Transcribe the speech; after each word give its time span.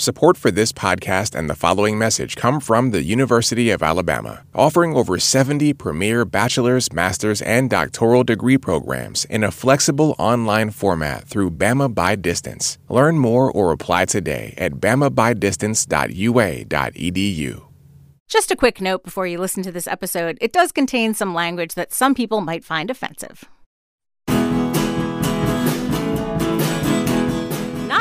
Support 0.00 0.36
for 0.38 0.50
this 0.50 0.72
podcast 0.72 1.38
and 1.38 1.50
the 1.50 1.54
following 1.54 1.98
message 1.98 2.34
come 2.34 2.58
from 2.58 2.90
the 2.90 3.02
University 3.02 3.68
of 3.68 3.82
Alabama, 3.82 4.44
offering 4.54 4.96
over 4.96 5.18
70 5.18 5.74
premier 5.74 6.24
bachelor's, 6.24 6.90
master's, 6.90 7.42
and 7.42 7.68
doctoral 7.68 8.24
degree 8.24 8.56
programs 8.56 9.26
in 9.26 9.44
a 9.44 9.50
flexible 9.50 10.16
online 10.18 10.70
format 10.70 11.26
through 11.26 11.50
Bama 11.50 11.94
by 11.94 12.16
Distance. 12.16 12.78
Learn 12.88 13.18
more 13.18 13.52
or 13.52 13.72
apply 13.72 14.06
today 14.06 14.54
at 14.56 14.76
bamabydistance.ua.edu. 14.76 17.62
Just 18.26 18.50
a 18.50 18.56
quick 18.56 18.80
note 18.80 19.04
before 19.04 19.26
you 19.26 19.36
listen 19.36 19.62
to 19.64 19.72
this 19.72 19.86
episode 19.86 20.38
it 20.40 20.54
does 20.54 20.72
contain 20.72 21.12
some 21.12 21.34
language 21.34 21.74
that 21.74 21.92
some 21.92 22.14
people 22.14 22.40
might 22.40 22.64
find 22.64 22.90
offensive. 22.90 23.50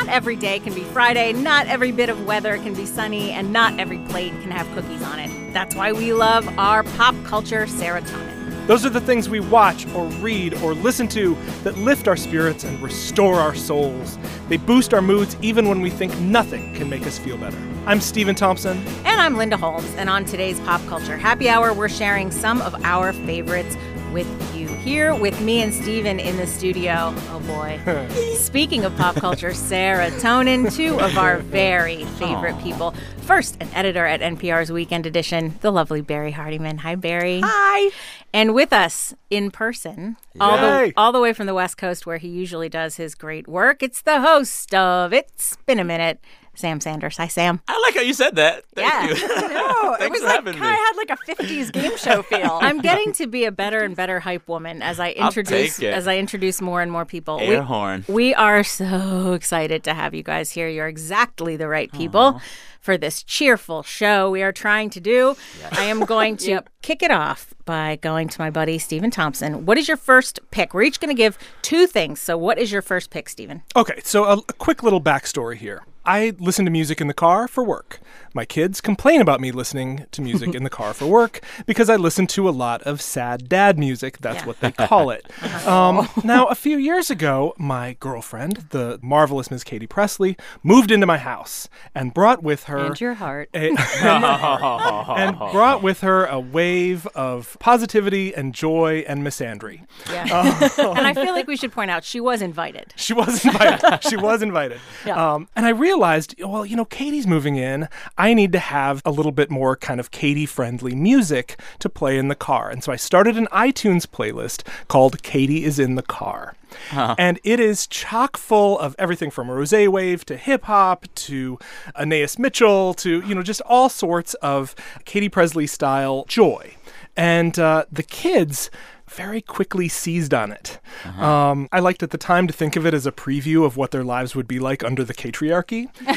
Every 0.10 0.36
day 0.36 0.60
can 0.60 0.73
be 0.73 0.84
Friday, 0.84 1.34
not 1.34 1.68
every 1.68 1.92
bit 1.92 2.10
of 2.10 2.25
weather 2.25 2.57
can 2.57 2.73
be 2.73 2.86
sunny, 2.86 3.32
and 3.32 3.54
not 3.54 3.80
every 3.80 4.00
plate 4.10 4.32
can 4.42 4.51
have 4.51 4.68
cookies 4.74 5.04
on 5.04 5.20
it. 5.20 5.54
That's 5.54 5.75
why 5.75 5.92
we 5.92 6.14
love 6.14 6.47
our 6.57 6.84
pop 6.84 7.15
culture 7.24 7.65
serotonin. 7.65 8.68
Those 8.68 8.86
are 8.86 8.89
the 8.89 9.01
things 9.01 9.29
we 9.29 9.39
watch 9.39 9.87
or 9.96 10.06
read 10.21 10.54
or 10.56 10.75
listen 10.75 11.07
to 11.10 11.36
that 11.64 11.75
lift 11.78 12.07
our 12.07 12.15
spirits 12.15 12.64
and 12.64 12.79
restore 12.82 13.36
our 13.36 13.56
souls. 13.56 14.20
They 14.48 14.57
boost 14.57 14.93
our 14.93 15.01
moods 15.01 15.36
even 15.42 15.68
when 15.68 15.82
we 15.82 15.89
think 15.89 16.15
nothing 16.20 16.76
can 16.76 16.87
make 16.87 17.07
us 17.07 17.18
feel 17.18 17.37
better. 17.37 17.57
I'm 17.87 18.00
Stephen 18.00 18.36
Thompson. 18.36 18.78
And 19.06 19.20
I'm 19.20 19.37
Linda 19.37 19.57
Holmes, 19.57 19.92
and 19.96 20.07
on 20.07 20.23
today's 20.26 20.60
Pop 20.60 20.86
Culture 20.86 21.18
Happy 21.18 21.50
Hour, 21.50 21.73
we're 21.73 21.89
sharing 21.89 22.29
some 22.29 22.62
of 22.62 22.76
our 22.84 23.12
favorites 23.12 23.76
with 24.12 24.28
you. 24.56 24.68
Here 24.68 25.14
with 25.14 25.40
me 25.42 25.62
and 25.62 25.74
Steven 25.74 26.20
in 26.20 26.38
the 26.38 26.48
studio. 26.48 27.14
Oh 27.30 27.42
boy. 27.46 27.80
Speaking 28.36 28.86
of 28.86 28.96
pop 28.98 29.16
culture, 29.16 29.54
Sarah 29.54 30.10
Tonin, 30.12 30.74
two 30.76 31.00
of 31.00 31.18
our 31.18 31.38
very 31.40 32.06
favorite 32.06 32.56
Aww. 32.56 32.64
people. 32.64 32.94
First, 33.22 33.58
an 33.59 33.70
editor 33.73 34.06
at 34.06 34.22
NPR's 34.22 34.72
Weekend 34.72 35.06
Edition, 35.06 35.56
the 35.62 35.72
lovely 35.72 36.02
Barrie 36.02 36.34
Hardymon. 36.34 36.80
Hi, 36.80 36.96
Barrie. 36.96 37.42
Hi. 37.44 37.92
And 38.34 38.54
with 38.54 38.74
us 38.74 39.14
in 39.30 39.52
person, 39.52 40.18
all 40.40 40.58
the, 40.58 40.94
all 40.98 41.12
the 41.12 41.20
way 41.20 41.34
from 41.34 41.46
the 41.46 41.54
West 41.54 41.78
Coast 41.78 42.06
where 42.06 42.18
he 42.18 42.28
usually 42.28 42.70
does 42.70 42.98
his 42.98 43.16
great 43.16 43.48
work, 43.48 43.84
it's 43.84 44.02
the 44.02 44.22
host 44.22 44.73
of 44.73 45.14
It's 45.14 45.58
Been 45.66 45.80
a 45.80 45.84
Minute, 45.84 46.20
Sam 46.60 46.82
Sanders. 46.82 47.18
Hi, 47.18 47.28
Sam. 47.28 47.62
I 47.68 47.82
like 47.86 47.96
how 47.96 48.02
you 48.02 48.14
said 48.14 48.36
that. 48.36 48.66
Thank 48.76 48.92
yeah. 48.92 49.08
you. 49.08 49.28
no, 49.50 49.94
it 50.00 50.12
was 50.12 50.22
like, 50.22 50.46
I 50.46 50.74
had 50.74 50.94
like 50.98 51.10
a 51.10 51.18
50s 51.18 51.72
game 51.72 51.98
show 51.98 52.22
feel. 52.24 52.60
I'm 52.62 52.80
getting 52.82 53.14
to 53.14 53.28
be 53.28 53.46
a 53.46 53.52
better 53.52 53.80
and 53.80 53.96
better 53.96 54.20
hype 54.20 54.48
woman 54.48 54.82
as 54.82 55.00
I 55.00 55.12
introduce 55.12 55.82
as 55.82 56.08
I 56.08 56.18
introduce 56.18 56.62
more 56.62 56.82
and 56.82 56.92
more 56.92 57.06
people. 57.06 57.40
Air 57.40 57.50
we, 57.62 57.66
horn. 57.66 58.06
We 58.08 58.36
are 58.36 58.64
so 58.64 59.34
excited 59.34 59.84
to 59.86 59.94
have 59.94 60.14
you 60.14 60.24
guys 60.24 60.52
here. 60.52 60.68
You're 60.68 60.88
exactly 60.88 61.56
the 61.56 61.68
right 61.68 61.92
people. 61.92 62.34
Aww 62.34 62.42
for 62.80 62.98
this 62.98 63.23
cheerful 63.23 63.84
show 63.84 64.32
we 64.32 64.42
are 64.42 64.52
trying 64.52 64.90
to 64.90 65.00
do. 65.00 65.36
Yes. 65.60 65.78
I 65.78 65.84
am 65.84 66.06
going 66.06 66.38
to 66.38 66.50
yep. 66.50 66.70
kick 66.82 67.04
it 67.04 67.12
off 67.12 67.54
by 67.66 67.98
going 67.98 68.30
to 68.30 68.42
my 68.42 68.50
buddy 68.50 68.80
Stephen 68.80 69.12
Thompson. 69.12 69.66
What 69.66 69.78
is 69.78 69.88
your 69.88 69.98
first 69.98 70.40
pick? 70.52 70.73
We're 70.73 70.84
each 70.84 71.00
going 71.00 71.16
to 71.16 71.22
give 71.22 71.38
two 71.62 71.88
things. 71.88 72.22
So, 72.22 72.38
what 72.38 72.58
is 72.58 72.72
your 72.72 72.82
first 72.82 73.10
pick, 73.10 73.30
Stephen? 73.30 73.64
Okay, 73.76 74.00
so 74.04 74.23
a, 74.23 74.38
a 74.38 74.54
quick 74.54 74.82
little 74.82 75.02
backstory 75.02 75.58
here. 75.58 75.84
I 76.10 76.34
listen 76.40 76.66
to 76.66 76.72
music 76.72 77.02
in 77.02 77.08
the 77.08 77.14
car 77.14 77.48
for 77.48 77.64
work. 77.64 78.00
My 78.34 78.44
kids 78.44 78.82
complain 78.82 79.22
about 79.22 79.40
me 79.40 79.52
listening 79.52 80.08
to 80.10 80.24
music 80.24 80.56
in 80.56 80.64
the 80.64 80.70
car 80.70 80.96
for 80.96 81.06
work 81.06 81.42
because 81.68 81.88
I 81.88 81.98
listen 81.98 82.26
to 82.28 82.50
a 82.50 82.52
lot 82.52 82.82
of 82.82 83.00
sad 83.00 83.48
dad 83.48 83.78
music. 83.78 84.18
That's 84.18 84.40
yeah. 84.40 84.46
what 84.48 84.60
they 84.60 84.72
call 84.72 85.12
it. 85.12 85.26
Um, 85.66 86.08
now, 86.24 86.46
a 86.46 86.56
few 86.56 86.78
years 86.78 87.10
ago, 87.10 87.54
my 87.58 87.96
girlfriend, 88.00 88.68
the 88.70 88.98
marvelous 89.04 89.52
Miss 89.52 89.64
Katie 89.64 89.88
Presley, 89.88 90.38
moved 90.64 90.90
into 90.90 91.06
my 91.06 91.18
house 91.18 91.68
and 91.94 92.14
brought 92.14 92.42
with 92.42 92.64
her 92.64 92.78
and 92.78 93.02
your 93.02 93.14
heart 93.14 93.50
a, 93.54 93.76
and 93.78 95.38
brought 95.38 95.84
with 95.84 96.00
her 96.00 96.26
a 96.26 96.40
wave 96.40 97.06
of 97.08 97.58
positivity 97.60 98.34
and 98.34 98.56
joy 98.56 99.04
and 99.08 99.22
misandry. 99.23 99.86
Yeah. 100.10 100.23
Um, 100.23 100.98
and 100.98 101.06
I 101.06 101.14
feel 101.14 101.33
like 101.33 101.48
we 101.48 101.58
should 101.58 101.72
point 101.72 101.92
out 101.92 102.04
she 102.04 102.20
was 102.20 102.42
invited. 102.42 102.94
She 102.95 103.14
was 103.14 103.44
invited. 103.45 104.04
she 104.04 104.16
was 104.16 104.42
invited. 104.42 104.80
Yeah. 105.06 105.33
Um, 105.33 105.50
and 105.56 105.66
I 105.66 105.70
realized, 105.70 105.98
well, 106.39 106.65
you 106.65 106.76
know, 106.76 106.86
Katie's 106.86 107.27
moving 107.27 107.55
in. 107.55 107.87
I 108.17 108.33
need 108.33 108.52
to 108.54 108.60
have 108.60 109.02
a 109.05 109.11
little 109.11 109.32
bit 109.32 109.49
more 109.49 109.76
kind 109.76 109.99
of 109.99 110.11
Katie 110.11 110.45
friendly 110.45 110.95
music 110.95 111.60
to 111.80 111.89
play 111.89 112.17
in 112.17 112.27
the 112.27 112.36
car. 112.36 112.70
And 112.70 112.83
so 112.83 112.92
I 112.92 112.95
started 112.95 113.37
an 113.37 113.48
iTunes 113.52 114.05
playlist 114.05 114.65
called 114.88 115.21
Katie 115.23 115.64
is 115.64 115.80
in 115.80 115.95
the 115.95 116.02
Car. 116.02 116.55
Huh. 116.89 117.15
And 117.17 117.39
it 117.43 117.59
is 117.59 117.88
chock 117.88 118.38
full 118.38 118.77
of 118.80 118.95
everything 118.99 119.32
from 119.32 119.49
rose 119.49 119.73
wave 119.73 120.26
to 120.26 120.38
hip 120.38 120.65
hop 120.65 121.05
to 121.15 121.59
Anais 121.95 122.30
Mitchell 122.38 122.93
to, 122.95 123.21
you 123.21 123.36
know, 123.36 123.43
just 123.43 123.61
all 123.61 123.89
sorts 123.89 124.33
of 124.36 124.76
Katie 125.05 125.30
Presley 125.30 125.67
style 125.67 126.26
joy. 126.27 126.76
And 127.17 127.58
uh, 127.59 127.86
the 127.92 128.03
kids 128.03 128.69
very 129.09 129.41
quickly 129.41 129.87
seized 129.87 130.33
on 130.33 130.51
it. 130.51 130.79
Uh-huh. 131.03 131.25
Um, 131.25 131.69
I 131.71 131.79
liked 131.79 132.03
at 132.03 132.11
the 132.11 132.17
time 132.17 132.47
to 132.47 132.53
think 132.53 132.75
of 132.75 132.85
it 132.85 132.93
as 132.93 133.05
a 133.05 133.11
preview 133.11 133.65
of 133.65 133.77
what 133.77 133.91
their 133.91 134.03
lives 134.03 134.35
would 134.35 134.47
be 134.47 134.59
like 134.59 134.83
under 134.83 135.03
the 135.03 135.13
patriarchy. 135.13 135.89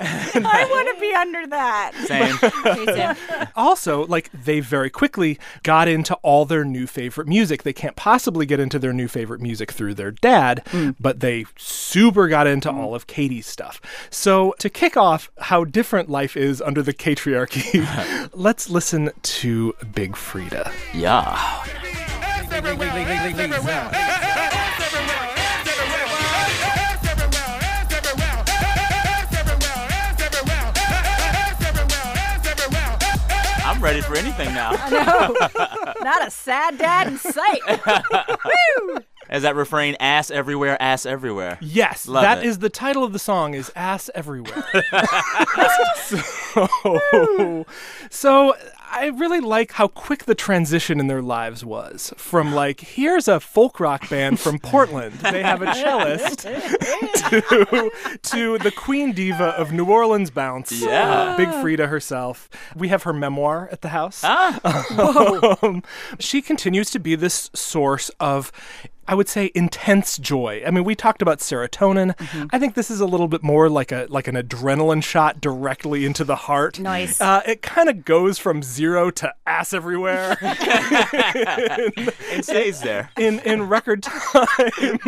I 0.00 0.66
want 0.70 0.94
to 0.94 1.00
be 1.00 1.14
under 1.14 1.46
that. 1.48 1.92
Same. 2.06 3.50
also, 3.56 4.06
like 4.06 4.30
they 4.32 4.60
very 4.60 4.90
quickly 4.90 5.38
got 5.62 5.88
into 5.88 6.14
all 6.16 6.44
their 6.44 6.64
new 6.64 6.86
favorite 6.86 7.28
music. 7.28 7.62
They 7.62 7.72
can't 7.72 7.96
possibly 7.96 8.46
get 8.46 8.60
into 8.60 8.78
their 8.78 8.92
new 8.92 9.08
favorite 9.08 9.40
music 9.40 9.72
through 9.72 9.94
their 9.94 10.10
dad, 10.10 10.62
mm. 10.66 10.96
but 10.98 11.20
they 11.20 11.44
super 11.56 12.28
got 12.28 12.46
into 12.46 12.70
mm. 12.70 12.74
all 12.74 12.94
of 12.94 13.06
Katie's 13.06 13.46
stuff. 13.46 13.80
So 14.10 14.54
to 14.58 14.70
kick 14.70 14.96
off 14.96 15.30
how 15.38 15.64
different 15.64 16.08
life 16.08 16.36
is 16.36 16.62
under 16.62 16.82
the 16.82 16.92
patriarchy, 16.92 18.30
let's 18.34 18.70
listen 18.70 19.10
to 19.22 19.74
Big 19.94 20.12
Freedia. 20.12 20.72
Yeah. 20.92 21.57
I'm 33.64 33.84
ready 33.84 34.00
for 34.00 34.16
anything 34.16 34.54
now. 34.54 34.72
I 34.72 34.90
know. 34.90 35.94
Not 36.02 36.26
a 36.26 36.32
sad 36.32 36.78
dad 36.78 37.06
in 37.06 37.18
sight. 37.18 37.60
Woo! 38.44 38.98
As 39.28 39.42
that 39.42 39.54
refrain, 39.54 39.94
ass 40.00 40.32
everywhere, 40.32 40.80
ass 40.82 41.06
everywhere. 41.06 41.58
Yes, 41.60 42.08
Love 42.08 42.22
that 42.22 42.38
it. 42.38 42.44
is 42.44 42.58
the 42.58 42.70
title 42.70 43.04
of 43.04 43.12
the 43.12 43.18
song 43.20 43.54
is 43.54 43.70
Ass 43.76 44.10
Everywhere. 44.14 44.64
so, 45.96 47.64
so 48.10 48.54
I 48.90 49.06
really 49.06 49.40
like 49.40 49.72
how 49.72 49.88
quick 49.88 50.24
the 50.24 50.34
transition 50.34 51.00
in 51.00 51.06
their 51.06 51.22
lives 51.22 51.64
was 51.64 52.12
from 52.16 52.52
like 52.54 52.80
here's 52.80 53.28
a 53.28 53.40
folk 53.40 53.80
rock 53.80 54.08
band 54.08 54.40
from 54.40 54.58
Portland. 54.58 55.14
They 55.20 55.42
have 55.42 55.62
a 55.62 55.74
cellist 55.74 56.40
to 56.40 57.90
to 58.22 58.58
the 58.58 58.72
queen 58.74 59.12
diva 59.12 59.48
of 59.56 59.72
New 59.72 59.86
Orleans 59.86 60.30
bounce. 60.30 60.72
Yeah. 60.72 61.10
Uh, 61.10 61.36
Big 61.36 61.48
Freedia 61.48 61.88
herself. 61.88 62.48
We 62.76 62.88
have 62.88 63.02
her 63.04 63.12
memoir 63.12 63.68
at 63.70 63.82
the 63.82 63.88
house. 63.88 64.22
Ah. 64.24 65.58
um, 65.62 65.82
she 66.18 66.42
continues 66.42 66.90
to 66.90 66.98
be 66.98 67.14
this 67.14 67.50
source 67.54 68.10
of 68.20 68.52
I 69.08 69.14
would 69.14 69.28
say 69.28 69.50
intense 69.54 70.18
joy. 70.18 70.62
I 70.66 70.70
mean, 70.70 70.84
we 70.84 70.94
talked 70.94 71.22
about 71.22 71.38
serotonin. 71.38 72.14
Mm-hmm. 72.14 72.46
I 72.50 72.58
think 72.58 72.74
this 72.74 72.90
is 72.90 73.00
a 73.00 73.06
little 73.06 73.26
bit 73.26 73.42
more 73.42 73.70
like 73.70 73.90
a 73.90 74.06
like 74.10 74.28
an 74.28 74.34
adrenaline 74.34 75.02
shot 75.02 75.40
directly 75.40 76.04
into 76.04 76.24
the 76.24 76.36
heart. 76.36 76.78
Nice. 76.78 77.18
Uh, 77.18 77.40
it 77.46 77.62
kind 77.62 77.88
of 77.88 78.04
goes 78.04 78.38
from 78.38 78.62
zero 78.62 79.10
to 79.12 79.32
ass 79.46 79.72
everywhere. 79.72 80.36
it 80.42 82.44
stays 82.44 82.82
there 82.82 83.10
in 83.16 83.38
in 83.40 83.68
record 83.68 84.02
time. 84.02 84.98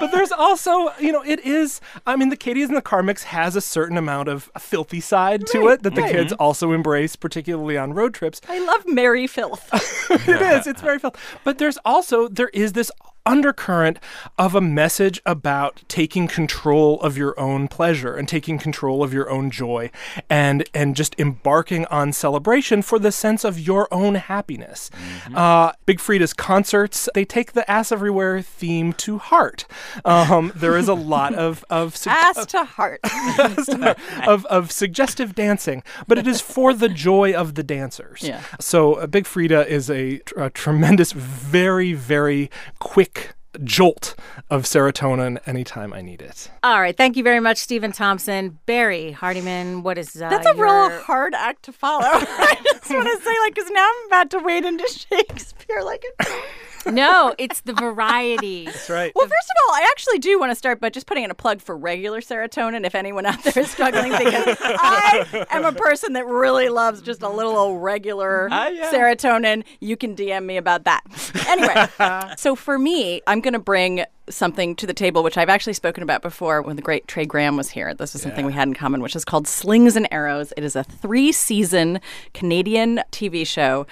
but 0.00 0.12
there's 0.12 0.30
also, 0.30 0.92
you 1.00 1.10
know, 1.10 1.24
it 1.24 1.40
is. 1.40 1.80
I 2.06 2.14
mean, 2.14 2.28
the 2.28 2.36
Katie's 2.36 2.68
and 2.68 2.76
the 2.76 2.82
Carmix 2.82 3.24
has 3.24 3.56
a 3.56 3.60
certain 3.60 3.96
amount 3.96 4.28
of 4.28 4.52
filthy 4.58 5.00
side 5.00 5.48
to 5.48 5.66
it 5.68 5.82
that 5.82 5.96
the 5.96 6.02
right. 6.02 6.12
kids 6.12 6.32
also 6.34 6.70
embrace, 6.70 7.16
particularly 7.16 7.76
on 7.76 7.92
road 7.92 8.14
trips. 8.14 8.40
I 8.48 8.60
love 8.60 8.84
merry 8.86 9.26
filth. 9.26 9.68
it 10.28 10.42
is. 10.42 10.68
It's 10.68 10.80
very 10.80 11.00
filth. 11.00 11.16
But 11.42 11.58
there's 11.58 11.78
also 11.84 12.28
there 12.28 12.50
is 12.50 12.74
this 12.74 12.92
undercurrent 13.28 13.98
of 14.38 14.54
a 14.54 14.60
message 14.60 15.20
about 15.26 15.82
taking 15.86 16.26
control 16.26 17.00
of 17.02 17.18
your 17.18 17.38
own 17.38 17.68
pleasure 17.68 18.16
and 18.16 18.26
taking 18.26 18.58
control 18.58 19.04
of 19.04 19.12
your 19.12 19.28
own 19.30 19.50
joy 19.50 19.90
and 20.30 20.64
and 20.72 20.96
just 20.96 21.14
embarking 21.20 21.84
on 21.86 22.12
celebration 22.12 22.80
for 22.80 22.98
the 22.98 23.12
sense 23.12 23.44
of 23.44 23.60
your 23.60 23.86
own 23.92 24.14
happiness. 24.14 24.90
Mm-hmm. 24.90 25.36
Uh, 25.36 25.72
Big 25.84 25.98
Freedia's 25.98 26.32
concerts 26.32 27.08
they 27.14 27.26
take 27.26 27.52
the 27.52 27.70
ass 27.70 27.92
everywhere 27.92 28.40
theme 28.40 28.94
to 28.94 29.18
heart. 29.18 29.66
Um, 30.06 30.50
there 30.56 30.76
is 30.76 30.88
a 30.88 30.94
lot 30.94 31.34
of 31.34 31.64
of 31.68 31.96
su- 31.96 32.10
ass 32.12 32.46
to 32.46 32.64
heart 32.64 33.00
of 34.26 34.46
of 34.46 34.72
suggestive 34.72 35.34
dancing, 35.34 35.82
but 36.06 36.16
it 36.16 36.26
is 36.26 36.40
for 36.40 36.72
the 36.72 36.88
joy 36.88 37.34
of 37.34 37.56
the 37.56 37.62
dancers. 37.62 38.22
Yeah. 38.22 38.42
So 38.58 38.94
uh, 38.94 39.06
Big 39.06 39.24
Freedia 39.24 39.66
is 39.66 39.90
a, 39.90 40.22
a 40.36 40.48
tremendous, 40.48 41.12
very 41.12 41.92
very 41.92 42.50
quick 42.78 43.17
jolt 43.64 44.14
of 44.50 44.64
serotonin 44.64 45.38
anytime 45.46 45.92
I 45.92 46.00
need 46.02 46.22
it. 46.22 46.50
All 46.62 46.80
right. 46.80 46.96
Thank 46.96 47.16
you 47.16 47.22
very 47.22 47.40
much, 47.40 47.58
Stephen 47.58 47.92
Thompson. 47.92 48.58
Barrie 48.66 49.16
Hardymon, 49.18 49.82
what 49.82 49.98
is 49.98 50.20
uh, 50.20 50.28
That's 50.28 50.46
a 50.46 50.54
your- 50.56 50.64
real 50.88 51.00
hard 51.02 51.34
act 51.34 51.64
to 51.64 51.72
follow. 51.72 52.04
I 52.10 52.56
just 52.62 52.90
want 52.90 53.06
to 53.06 53.24
say, 53.24 53.34
like, 53.44 53.54
because 53.54 53.70
now 53.70 53.88
I'm 53.88 54.06
about 54.06 54.30
to 54.30 54.38
wade 54.40 54.64
into 54.64 54.86
Shakespeare 55.10 55.82
like 55.82 56.04
a. 56.20 56.24
No, 56.86 57.34
it's 57.38 57.60
the 57.62 57.72
variety. 57.72 58.64
That's 58.66 58.88
right. 58.90 59.12
Well, 59.14 59.24
first 59.26 59.50
of 59.50 59.56
all, 59.68 59.74
I 59.74 59.88
actually 59.90 60.18
do 60.18 60.38
want 60.38 60.50
to 60.50 60.54
start 60.54 60.80
by 60.80 60.90
just 60.90 61.06
putting 61.06 61.24
in 61.24 61.30
a 61.30 61.34
plug 61.34 61.60
for 61.60 61.76
regular 61.76 62.20
serotonin 62.20 62.84
if 62.86 62.94
anyone 62.94 63.26
out 63.26 63.42
there 63.44 63.62
is 63.62 63.70
struggling 63.70 64.12
because 64.12 64.56
I 64.60 65.46
am 65.50 65.64
a 65.64 65.72
person 65.72 66.14
that 66.14 66.26
really 66.26 66.68
loves 66.68 67.02
just 67.02 67.22
a 67.22 67.28
little 67.28 67.56
old 67.56 67.82
regular 67.82 68.48
Ah, 68.50 68.68
yeah. 68.68 68.90
serotonin. 68.92 69.64
You 69.80 69.96
can 69.96 70.14
DM 70.16 70.44
me 70.44 70.56
about 70.56 70.84
that. 70.84 71.02
Anyway, 71.46 72.34
so 72.36 72.54
for 72.54 72.78
me, 72.78 73.20
I'm 73.26 73.40
going 73.40 73.52
to 73.54 73.58
bring 73.58 74.04
something 74.30 74.76
to 74.76 74.86
the 74.86 74.92
table 74.92 75.22
which 75.22 75.38
I've 75.38 75.48
actually 75.48 75.72
spoken 75.72 76.02
about 76.02 76.20
before 76.20 76.60
when 76.60 76.76
the 76.76 76.82
great 76.82 77.08
Trey 77.08 77.24
Graham 77.24 77.56
was 77.56 77.70
here. 77.70 77.94
This 77.94 78.14
is 78.14 78.20
something 78.22 78.44
we 78.44 78.52
had 78.52 78.68
in 78.68 78.74
common, 78.74 79.00
which 79.00 79.16
is 79.16 79.24
called 79.24 79.48
Slings 79.48 79.96
and 79.96 80.06
Arrows. 80.10 80.52
It 80.56 80.64
is 80.64 80.76
a 80.76 80.84
three 80.84 81.32
season 81.32 82.00
Canadian 82.34 83.00
TV 83.10 83.46
show 83.46 83.86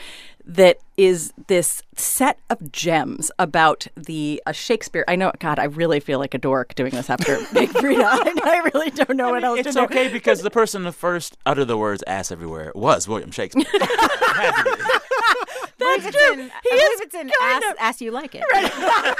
that 0.45 0.79
is 0.97 1.33
this 1.49 1.83
set 1.95 2.39
of 2.51 2.73
gems 2.73 3.31
about 3.39 3.87
the 3.97 4.43
uh, 4.47 4.53
Shakespeare. 4.53 5.05
I 5.07 5.17
know, 5.17 5.31
God, 5.39 5.59
I 5.59 5.65
really 5.65 6.01
feel 6.01 6.19
like 6.19 6.33
a 6.35 6.39
dork 6.39 6.75
doing 6.75 6.93
this 6.93 7.11
after 7.11 7.37
Big 7.53 7.69
Freedia. 7.71 8.05
I, 8.05 8.33
I 8.45 8.71
really 8.73 8.91
don't 8.91 9.17
know 9.17 9.31
what 9.31 9.45
else 9.45 9.59
It's 9.61 9.69
to 9.69 9.75
do. 9.75 9.83
It's 9.85 9.93
okay 9.93 10.09
because 10.13 10.41
the 10.43 10.51
person 10.51 10.85
who 10.85 10.93
first 10.93 11.37
uttered 11.45 11.67
the 11.67 11.77
words 11.77 12.03
"ass 12.07 12.31
everywhere" 12.33 12.73
was 12.75 13.07
William 13.09 13.31
Shakespeare. 13.31 13.65
That's 15.79 16.05
true. 16.11 16.21
I 16.23 16.51
He 16.63 16.71
believe 16.71 16.91
is 16.93 17.01
it's 17.03 17.15
in 17.15 17.31
ass, 17.43 17.63
of- 17.71 17.77
ass 17.79 18.01
You 18.01 18.11
Like 18.11 18.35
It. 18.35 18.43
Oh 18.49 19.15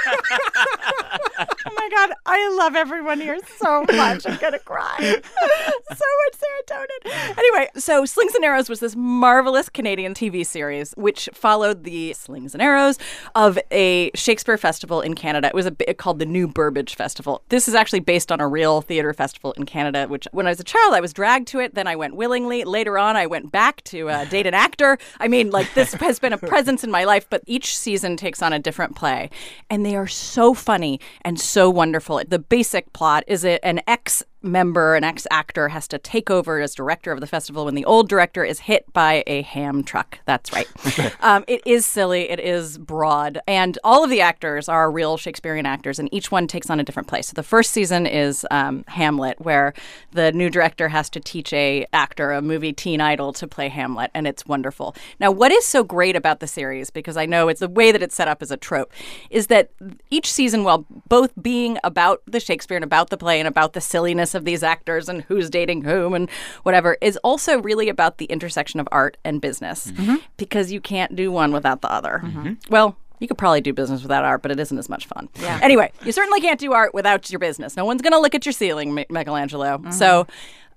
my 1.75 1.89
God, 1.93 2.11
I 2.25 2.49
love 2.57 2.75
everyone 2.75 3.21
here 3.21 3.37
so 3.57 3.83
much. 3.83 4.25
I'm 4.25 4.37
gonna 4.37 4.59
cry. 4.59 4.95
so 4.99 5.11
much 5.13 6.35
serotonin. 6.39 7.37
Anyway, 7.37 7.69
so 7.75 8.05
Slings 8.05 8.33
and 8.35 8.43
Arrows 8.43 8.69
was 8.69 8.79
this 8.79 8.95
marvelous 8.95 9.69
Canadian 9.69 10.13
TV 10.13 10.45
series 10.45 10.93
which 10.97 11.29
followed 11.33 11.66
the 11.73 12.13
slings 12.13 12.53
and 12.53 12.61
arrows 12.61 12.97
of 13.35 13.59
a 13.71 14.11
Shakespeare 14.15 14.57
festival 14.57 15.01
in 15.01 15.15
Canada. 15.15 15.47
It 15.47 15.53
was 15.53 15.65
a 15.65 15.93
called 15.93 16.19
the 16.19 16.25
New 16.25 16.47
Burbage 16.47 16.95
Festival. 16.95 17.41
This 17.49 17.67
is 17.67 17.75
actually 17.75 17.99
based 17.99 18.31
on 18.31 18.39
a 18.39 18.47
real 18.47 18.81
theater 18.81 19.13
festival 19.13 19.53
in 19.53 19.65
Canada. 19.65 20.07
Which, 20.07 20.27
when 20.31 20.47
I 20.47 20.49
was 20.49 20.59
a 20.59 20.63
child, 20.63 20.93
I 20.93 20.99
was 20.99 21.13
dragged 21.13 21.47
to 21.49 21.59
it. 21.59 21.75
Then 21.75 21.87
I 21.87 21.95
went 21.95 22.15
willingly. 22.15 22.63
Later 22.63 22.97
on, 22.97 23.15
I 23.15 23.25
went 23.25 23.51
back 23.51 23.83
to 23.85 24.09
uh, 24.09 24.25
date 24.25 24.45
an 24.47 24.53
actor. 24.53 24.97
I 25.19 25.27
mean, 25.27 25.51
like 25.51 25.73
this 25.73 25.93
has 26.07 26.19
been 26.19 26.33
a 26.33 26.37
presence 26.37 26.83
in 26.83 26.91
my 26.91 27.03
life. 27.03 27.27
But 27.29 27.43
each 27.45 27.77
season 27.77 28.17
takes 28.17 28.41
on 28.41 28.53
a 28.53 28.59
different 28.59 28.95
play, 28.95 29.29
and 29.69 29.85
they 29.85 29.95
are 29.95 30.07
so 30.07 30.53
funny 30.53 30.99
and 31.21 31.39
so 31.39 31.69
wonderful. 31.69 32.21
The 32.27 32.39
basic 32.39 32.93
plot 32.93 33.23
is 33.27 33.43
it 33.43 33.59
an 33.63 33.81
ex 33.87 34.23
member, 34.41 34.95
an 34.95 35.03
ex 35.03 35.25
actor, 35.31 35.69
has 35.69 35.87
to 35.89 35.97
take 35.97 36.29
over 36.29 36.59
as 36.59 36.75
director 36.75 37.11
of 37.11 37.19
the 37.19 37.27
festival 37.27 37.65
when 37.65 37.75
the 37.75 37.85
old 37.85 38.07
director 38.07 38.43
is 38.43 38.59
hit 38.61 38.91
by 38.93 39.23
a 39.27 39.41
ham 39.41 39.83
truck. 39.83 40.19
That's 40.25 40.53
right. 40.53 40.67
um, 41.21 41.43
it 41.47 41.61
is 41.65 41.85
silly, 41.85 42.29
it 42.29 42.39
is 42.39 42.77
broad, 42.77 43.39
and 43.47 43.77
all 43.83 44.03
of 44.03 44.09
the 44.09 44.21
actors 44.21 44.69
are 44.69 44.91
real 44.91 45.17
Shakespearean 45.17 45.65
actors, 45.65 45.99
and 45.99 46.07
each 46.13 46.31
one 46.31 46.47
takes 46.47 46.69
on 46.69 46.79
a 46.79 46.83
different 46.83 47.07
place. 47.07 47.27
So 47.27 47.33
the 47.33 47.43
first 47.43 47.71
season 47.71 48.05
is 48.05 48.45
um, 48.51 48.83
Hamlet, 48.87 49.39
where 49.41 49.73
the 50.11 50.31
new 50.31 50.49
director 50.49 50.89
has 50.89 51.09
to 51.11 51.19
teach 51.19 51.51
a 51.53 51.85
actor, 51.93 52.31
a 52.31 52.41
movie 52.41 52.73
teen 52.73 53.01
idol, 53.01 53.33
to 53.33 53.47
play 53.47 53.69
Hamlet, 53.69 54.11
and 54.13 54.27
it's 54.27 54.45
wonderful. 54.45 54.95
Now, 55.19 55.31
what 55.31 55.51
is 55.51 55.65
so 55.65 55.83
great 55.83 56.15
about 56.15 56.39
the 56.39 56.47
series, 56.47 56.89
because 56.89 57.17
I 57.17 57.25
know 57.25 57.47
it's 57.47 57.59
the 57.59 57.67
way 57.67 57.91
that 57.91 58.03
it's 58.03 58.15
set 58.15 58.27
up 58.27 58.41
as 58.41 58.51
a 58.51 58.57
trope, 58.57 58.91
is 59.29 59.47
that 59.47 59.71
each 60.09 60.31
season, 60.31 60.63
while 60.63 60.85
both 61.07 61.31
being 61.41 61.77
about 61.83 62.21
the 62.25 62.39
Shakespeare 62.39 62.77
and 62.77 62.83
about 62.83 63.09
the 63.09 63.17
play 63.17 63.39
and 63.39 63.47
about 63.47 63.73
the 63.73 63.81
silliness 63.81 64.26
of 64.35 64.45
these 64.45 64.63
actors 64.63 65.09
and 65.09 65.23
who's 65.23 65.49
dating 65.49 65.83
whom 65.83 66.13
and 66.13 66.29
whatever, 66.63 66.97
is 67.01 67.17
also 67.17 67.61
really 67.61 67.89
about 67.89 68.17
the 68.17 68.25
intersection 68.25 68.79
of 68.79 68.87
art 68.91 69.17
and 69.23 69.41
business 69.41 69.91
mm-hmm. 69.91 70.03
Mm-hmm. 70.03 70.15
because 70.37 70.71
you 70.71 70.81
can't 70.81 71.15
do 71.15 71.31
one 71.31 71.51
without 71.51 71.81
the 71.81 71.91
other. 71.91 72.21
Mm-hmm. 72.23 72.53
Well, 72.69 72.95
you 73.19 73.27
could 73.27 73.37
probably 73.37 73.61
do 73.61 73.73
business 73.73 74.03
without 74.03 74.23
art, 74.23 74.41
but 74.41 74.51
it 74.51 74.59
isn't 74.59 74.77
as 74.77 74.89
much 74.89 75.07
fun. 75.07 75.27
Yeah. 75.41 75.59
Anyway, 75.61 75.91
you 76.05 76.11
certainly 76.11 76.39
can't 76.39 76.59
do 76.59 76.73
art 76.73 76.93
without 76.93 77.29
your 77.31 77.39
business. 77.39 77.75
No 77.75 77.83
one's 77.83 78.01
going 78.01 78.13
to 78.13 78.19
look 78.19 78.35
at 78.35 78.45
your 78.45 78.53
ceiling, 78.53 78.93
Mi- 78.93 79.07
Michelangelo. 79.09 79.81
So, 79.89 80.27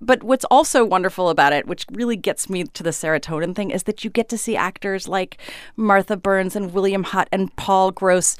but 0.01 0.23
what's 0.23 0.45
also 0.45 0.83
wonderful 0.83 1.29
about 1.29 1.53
it, 1.53 1.67
which 1.67 1.85
really 1.91 2.15
gets 2.17 2.49
me 2.49 2.63
to 2.63 2.83
the 2.83 2.89
serotonin 2.89 3.55
thing, 3.55 3.69
is 3.71 3.83
that 3.83 4.03
you 4.03 4.09
get 4.09 4.27
to 4.29 4.37
see 4.37 4.55
actors 4.57 5.07
like 5.07 5.37
Martha 5.75 6.17
Burns 6.17 6.55
and 6.55 6.73
William 6.73 7.03
Hutt 7.03 7.29
and 7.31 7.55
Paul 7.55 7.91
Gross 7.91 8.35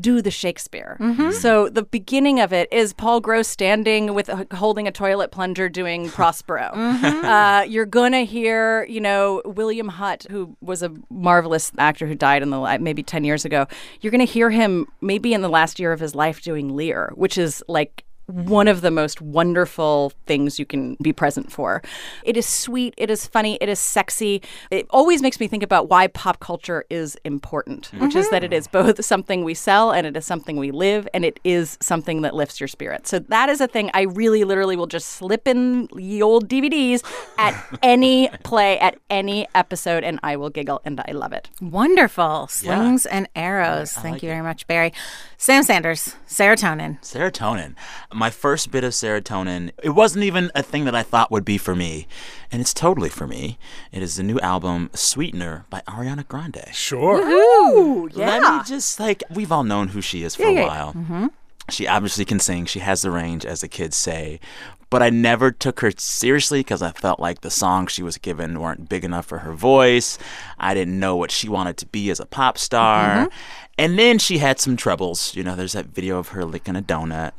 do 0.00 0.20
the 0.20 0.30
Shakespeare. 0.30 0.96
So 1.32 1.68
the 1.68 1.82
beginning 1.82 2.38
of 2.40 2.52
it 2.52 2.68
is 2.72 2.92
Paul 2.92 3.20
Gross 3.20 3.48
standing 3.48 4.12
with 4.14 4.28
holding 4.52 4.86
a 4.86 4.92
toilet 4.92 5.30
plunger 5.30 5.68
doing 5.68 6.10
Prospero. 6.16 6.70
Uh, 6.74 7.64
you're 7.66 7.86
gonna 7.86 8.22
hear, 8.22 8.84
you 8.84 9.00
know, 9.00 9.40
William 9.44 9.88
Hutt, 9.88 10.26
who 10.30 10.56
was 10.60 10.82
a 10.82 10.92
marvelous 11.10 11.72
actor 11.78 12.06
who 12.06 12.14
died 12.14 12.42
in 12.42 12.50
the 12.50 12.78
maybe 12.80 13.02
ten 13.02 13.24
years 13.24 13.44
ago. 13.44 13.66
You're 14.00 14.10
gonna 14.10 14.24
hear 14.24 14.50
him 14.50 14.86
maybe 15.00 15.32
in 15.32 15.40
the 15.40 15.48
last 15.48 15.78
year 15.80 15.92
of 15.92 16.00
his 16.00 16.14
life 16.14 16.42
doing 16.42 16.76
Lear, 16.76 17.12
which 17.14 17.38
is 17.38 17.62
like 17.68 18.04
one 18.26 18.66
of 18.66 18.80
the 18.80 18.90
most 18.90 19.20
wonderful 19.20 20.12
things 20.26 20.58
you 20.58 20.66
can 20.66 20.96
be 21.00 21.12
present 21.12 21.52
for. 21.52 21.82
It 22.24 22.36
is 22.36 22.46
sweet, 22.46 22.94
it 22.96 23.10
is 23.10 23.26
funny, 23.26 23.56
it 23.60 23.68
is 23.68 23.78
sexy. 23.78 24.42
It 24.70 24.86
always 24.90 25.22
makes 25.22 25.38
me 25.38 25.46
think 25.46 25.62
about 25.62 25.88
why 25.88 26.08
pop 26.08 26.40
culture 26.40 26.84
is 26.90 27.16
important, 27.24 27.92
which 27.98 28.14
is 28.14 28.26
mm-hmm. 28.26 28.34
that 28.34 28.44
it 28.44 28.52
is 28.52 28.66
both 28.66 29.04
something 29.04 29.44
we 29.44 29.54
sell 29.54 29.92
and 29.92 30.06
it 30.06 30.16
is 30.16 30.26
something 30.26 30.56
we 30.56 30.72
live 30.72 31.06
and 31.14 31.24
it 31.24 31.38
is 31.44 31.78
something 31.80 32.22
that 32.22 32.34
lifts 32.34 32.60
your 32.60 32.68
spirit. 32.68 33.06
So 33.06 33.20
that 33.20 33.48
is 33.48 33.60
a 33.60 33.68
thing 33.68 33.90
I 33.94 34.02
really 34.02 34.44
literally 34.44 34.76
will 34.76 34.86
just 34.86 35.08
slip 35.08 35.46
in 35.46 35.88
the 35.94 36.22
old 36.22 36.48
DVDs 36.48 37.04
at 37.38 37.54
any 37.82 38.28
play, 38.42 38.78
at 38.80 38.98
any 39.08 39.46
episode, 39.54 40.02
and 40.02 40.18
I 40.22 40.36
will 40.36 40.50
giggle 40.50 40.82
and 40.84 41.00
I 41.06 41.12
love 41.12 41.32
it. 41.32 41.48
Wonderful. 41.60 42.48
Slings 42.48 43.06
and 43.06 43.28
arrows. 43.36 43.92
Thank 43.92 44.22
you 44.22 44.28
very 44.28 44.42
much, 44.42 44.66
Barrie. 44.66 44.92
Sam 45.38 45.62
Sanders, 45.62 46.16
serotonin. 46.26 47.00
Serotonin. 47.02 47.74
My 48.16 48.30
first 48.30 48.70
bit 48.70 48.82
of 48.82 48.94
serotonin, 48.94 49.72
it 49.82 49.90
wasn't 49.90 50.24
even 50.24 50.50
a 50.54 50.62
thing 50.62 50.86
that 50.86 50.94
I 50.94 51.02
thought 51.02 51.30
would 51.30 51.44
be 51.44 51.58
for 51.58 51.76
me. 51.76 52.08
And 52.50 52.62
it's 52.62 52.72
totally 52.72 53.10
for 53.10 53.26
me. 53.26 53.58
It 53.92 54.02
is 54.02 54.16
the 54.16 54.22
new 54.22 54.40
album, 54.40 54.88
Sweetener, 54.94 55.66
by 55.68 55.82
Ariana 55.86 56.26
Grande. 56.26 56.64
Sure. 56.72 57.20
Ooh, 57.20 58.08
Let 58.14 58.40
me 58.40 58.60
just, 58.64 58.98
like, 58.98 59.22
we've 59.28 59.52
all 59.52 59.64
known 59.64 59.88
who 59.88 60.00
she 60.00 60.22
is 60.22 60.34
for 60.34 60.44
yeah, 60.44 60.48
a 60.48 60.52
yeah. 60.52 60.66
while. 60.66 60.92
Mm-hmm. 60.94 61.26
She 61.68 61.86
obviously 61.86 62.24
can 62.24 62.40
sing. 62.40 62.64
She 62.64 62.78
has 62.78 63.02
the 63.02 63.10
range, 63.10 63.44
as 63.44 63.60
the 63.60 63.68
kids 63.68 63.98
say. 63.98 64.40
But 64.88 65.02
I 65.02 65.10
never 65.10 65.50
took 65.50 65.80
her 65.80 65.90
seriously 65.98 66.60
because 66.60 66.80
I 66.80 66.92
felt 66.92 67.20
like 67.20 67.42
the 67.42 67.50
songs 67.50 67.92
she 67.92 68.02
was 68.02 68.16
given 68.16 68.60
weren't 68.60 68.88
big 68.88 69.04
enough 69.04 69.26
for 69.26 69.40
her 69.40 69.52
voice. 69.52 70.16
I 70.58 70.72
didn't 70.72 70.98
know 70.98 71.16
what 71.16 71.30
she 71.30 71.50
wanted 71.50 71.76
to 71.78 71.86
be 71.86 72.08
as 72.08 72.20
a 72.20 72.24
pop 72.24 72.56
star. 72.56 73.26
Mm-hmm. 73.26 73.36
And 73.76 73.98
then 73.98 74.18
she 74.18 74.38
had 74.38 74.58
some 74.58 74.76
troubles. 74.76 75.34
You 75.34 75.44
know, 75.44 75.54
there's 75.54 75.74
that 75.74 75.86
video 75.86 76.18
of 76.18 76.28
her 76.28 76.46
licking 76.46 76.76
a 76.76 76.82
donut. 76.82 77.32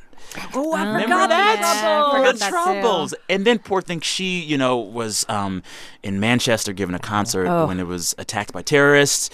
Oh, 0.53 0.73
I 0.73 0.79
Remember 0.85 1.01
forgot 1.03 1.29
that? 1.29 1.59
Yeah, 1.59 2.03
I 2.05 2.11
forgot 2.17 2.33
the 2.33 2.39
that 2.39 2.45
too. 2.49 2.51
troubles. 2.51 3.13
And 3.29 3.45
then 3.45 3.59
poor 3.59 3.81
thing, 3.81 4.01
she, 4.01 4.39
you 4.41 4.57
know, 4.57 4.77
was 4.77 5.25
um, 5.29 5.63
in 6.03 6.19
Manchester 6.19 6.73
giving 6.73 6.95
a 6.95 6.99
concert 6.99 7.47
Oh. 7.47 7.67
when 7.67 7.79
it 7.79 7.87
was 7.87 8.13
attacked 8.17 8.53
by 8.53 8.61
terrorists. 8.61 9.29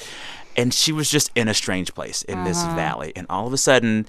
And 0.55 0.73
she 0.73 0.91
was 0.91 1.09
just 1.09 1.31
in 1.35 1.47
a 1.47 1.53
strange 1.53 1.93
place 1.95 2.21
in 2.23 2.43
this 2.43 2.57
Uh-huh. 2.63 2.75
valley. 2.75 3.11
And 3.15 3.25
all 3.29 3.47
of 3.47 3.53
a 3.53 3.57
sudden, 3.57 4.05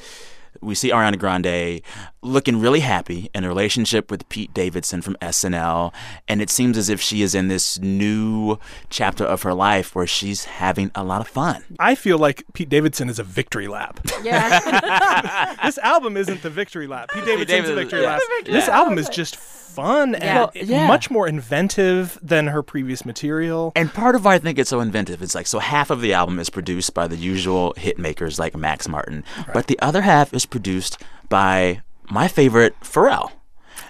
we 0.64 0.75
see 0.75 0.90
Ariana 0.90 1.18
Grande 1.18 1.83
looking 2.23 2.61
really 2.61 2.80
happy 2.80 3.30
in 3.35 3.44
a 3.44 3.49
relationship 3.49 4.11
with 4.11 4.26
Pete 4.28 4.52
Davidson 4.54 5.02
from 5.02 5.14
SNL. 5.16 5.92
And 6.26 6.40
it 6.40 6.49
seems 6.50 6.78
as 6.78 6.88
if 6.88 7.00
she 7.00 7.23
is 7.23 7.35
in 7.35 7.49
this 7.49 7.78
new 7.80 8.59
chapter 8.88 9.25
of 9.25 9.42
her 9.42 9.52
life 9.54 9.94
where 9.94 10.06
she's 10.06 10.44
having 10.47 10.90
a 10.94 11.04
lot 11.04 11.21
of 11.21 11.28
fun. 11.28 11.62
I 11.78 11.94
feel 11.94 12.18
like 12.18 12.44
Pete 12.54 12.68
Davidson 12.68 13.09
is 13.09 13.18
a 13.18 13.25
victory 13.25 13.68
lap. 13.68 14.00
Yeah. 14.23 15.54
this 15.64 15.78
album 15.78 16.16
isn't 16.16 16.42
the 16.42 16.50
victory 16.50 16.87
lap. 16.87 17.11
Pete 17.12 17.25
Davidson's 17.25 17.42
a 17.42 17.75
Davidson- 17.75 17.76
victory 17.76 18.00
yeah. 18.02 18.09
lap. 18.09 18.21
Victory 18.38 18.54
This 18.54 18.68
lap. 18.68 18.76
album 18.78 18.99
is 18.99 19.09
just 19.11 19.37
fun 19.74 20.14
and 20.14 20.24
Yeah. 20.24 20.46
it- 20.54 20.66
yeah. 20.66 20.86
much 20.88 21.10
more 21.10 21.26
inventive 21.28 22.18
than 22.22 22.46
her 22.48 22.62
previous 22.62 23.04
material. 23.04 23.72
And 23.76 23.92
part 23.92 24.14
of 24.14 24.24
why 24.24 24.34
I 24.34 24.38
think 24.38 24.58
it's 24.58 24.70
so 24.70 24.80
inventive 24.80 25.22
is 25.22 25.34
like 25.34 25.46
so 25.46 25.58
half 25.58 25.90
of 25.90 26.00
the 26.00 26.12
album 26.14 26.38
is 26.38 26.50
produced 26.50 26.94
by 26.94 27.06
the 27.08 27.16
usual 27.16 27.74
hit 27.76 27.98
makers 27.98 28.38
like 28.38 28.56
Max 28.56 28.88
Martin, 28.88 29.24
but 29.52 29.66
the 29.66 29.78
other 29.80 30.02
half 30.02 30.32
is 30.32 30.46
produced 30.46 31.00
by 31.28 31.80
my 32.10 32.28
favorite 32.28 32.74
Pharrell. 32.82 33.32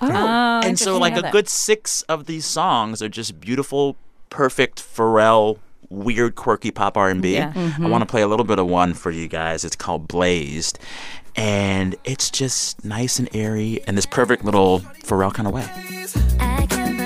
oh, 0.00 0.60
and 0.64 0.78
so 0.78 0.98
like 0.98 1.16
a 1.16 1.22
that. 1.22 1.32
good 1.32 1.48
6 1.48 2.02
of 2.02 2.26
these 2.26 2.44
songs 2.46 3.00
are 3.02 3.08
just 3.08 3.40
beautiful, 3.40 3.96
perfect 4.30 4.82
Pharrell 4.82 5.58
weird 5.90 6.34
quirky 6.34 6.70
pop 6.72 6.96
R&B. 6.96 7.34
Yeah. 7.34 7.52
I 7.80 7.86
want 7.88 8.02
to 8.02 8.06
play 8.06 8.22
a 8.22 8.26
little 8.26 8.44
bit 8.46 8.58
of 8.58 8.66
one 8.66 8.94
for 8.94 9.10
you 9.12 9.28
guys. 9.28 9.64
It's 9.64 9.76
called 9.76 10.08
Blazed. 10.08 10.78
And 11.36 11.96
it's 12.04 12.30
just 12.30 12.84
nice 12.84 13.18
and 13.18 13.28
airy 13.34 13.80
in 13.86 13.94
this 13.94 14.06
perfect 14.06 14.44
little 14.44 14.80
Pharrell 14.80 15.32
kind 15.32 15.48
of 15.48 15.54
way. 15.54 17.03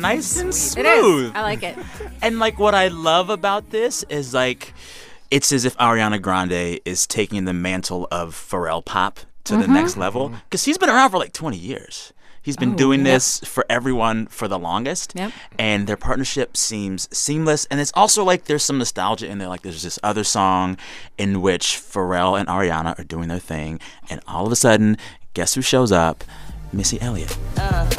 Nice 0.00 0.38
and 0.40 0.50
It 0.50 0.54
smooth. 0.54 1.26
is. 1.26 1.32
I 1.34 1.42
like 1.42 1.62
it. 1.62 1.76
And 2.22 2.38
like 2.38 2.58
what 2.58 2.74
I 2.74 2.88
love 2.88 3.30
about 3.30 3.70
this 3.70 4.02
is 4.10 4.34
like 4.34 4.74
it's 5.30 5.52
as 5.52 5.64
if 5.64 5.76
Ariana 5.78 6.20
Grande 6.20 6.80
is 6.84 7.06
taking 7.06 7.46
the 7.46 7.54
mantle 7.54 8.06
of 8.10 8.34
Pharrell 8.34 8.84
pop 8.84 9.20
to 9.44 9.56
the 9.56 9.62
mm-hmm. 9.62 9.72
next 9.72 9.96
level 9.96 10.28
because 10.44 10.64
he's 10.64 10.76
been 10.76 10.90
around 10.90 11.10
for 11.10 11.18
like 11.18 11.32
20 11.32 11.56
years. 11.56 12.12
He's 12.42 12.56
been 12.56 12.72
oh, 12.72 12.76
doing 12.76 13.02
this 13.02 13.38
for 13.40 13.66
everyone 13.68 14.26
for 14.26 14.48
the 14.48 14.58
longest. 14.58 15.12
Yep. 15.14 15.32
And 15.58 15.86
their 15.86 15.98
partnership 15.98 16.56
seems 16.56 17.06
seamless. 17.16 17.66
And 17.66 17.80
it's 17.80 17.92
also 17.94 18.24
like 18.24 18.44
there's 18.44 18.64
some 18.64 18.78
nostalgia 18.78 19.26
in 19.26 19.38
there. 19.38 19.48
Like 19.48 19.60
there's 19.60 19.82
this 19.82 19.98
other 20.02 20.24
song 20.24 20.78
in 21.18 21.42
which 21.42 21.76
Pharrell 21.76 22.40
and 22.40 22.48
Ariana 22.48 22.98
are 22.98 23.04
doing 23.04 23.28
their 23.28 23.38
thing. 23.38 23.78
And 24.08 24.22
all 24.26 24.46
of 24.46 24.52
a 24.52 24.56
sudden, 24.56 24.96
guess 25.34 25.54
who 25.54 25.60
shows 25.60 25.92
up? 25.92 26.24
Missy 26.72 27.00
Elliott. 27.00 27.36
Uh, 27.58 27.90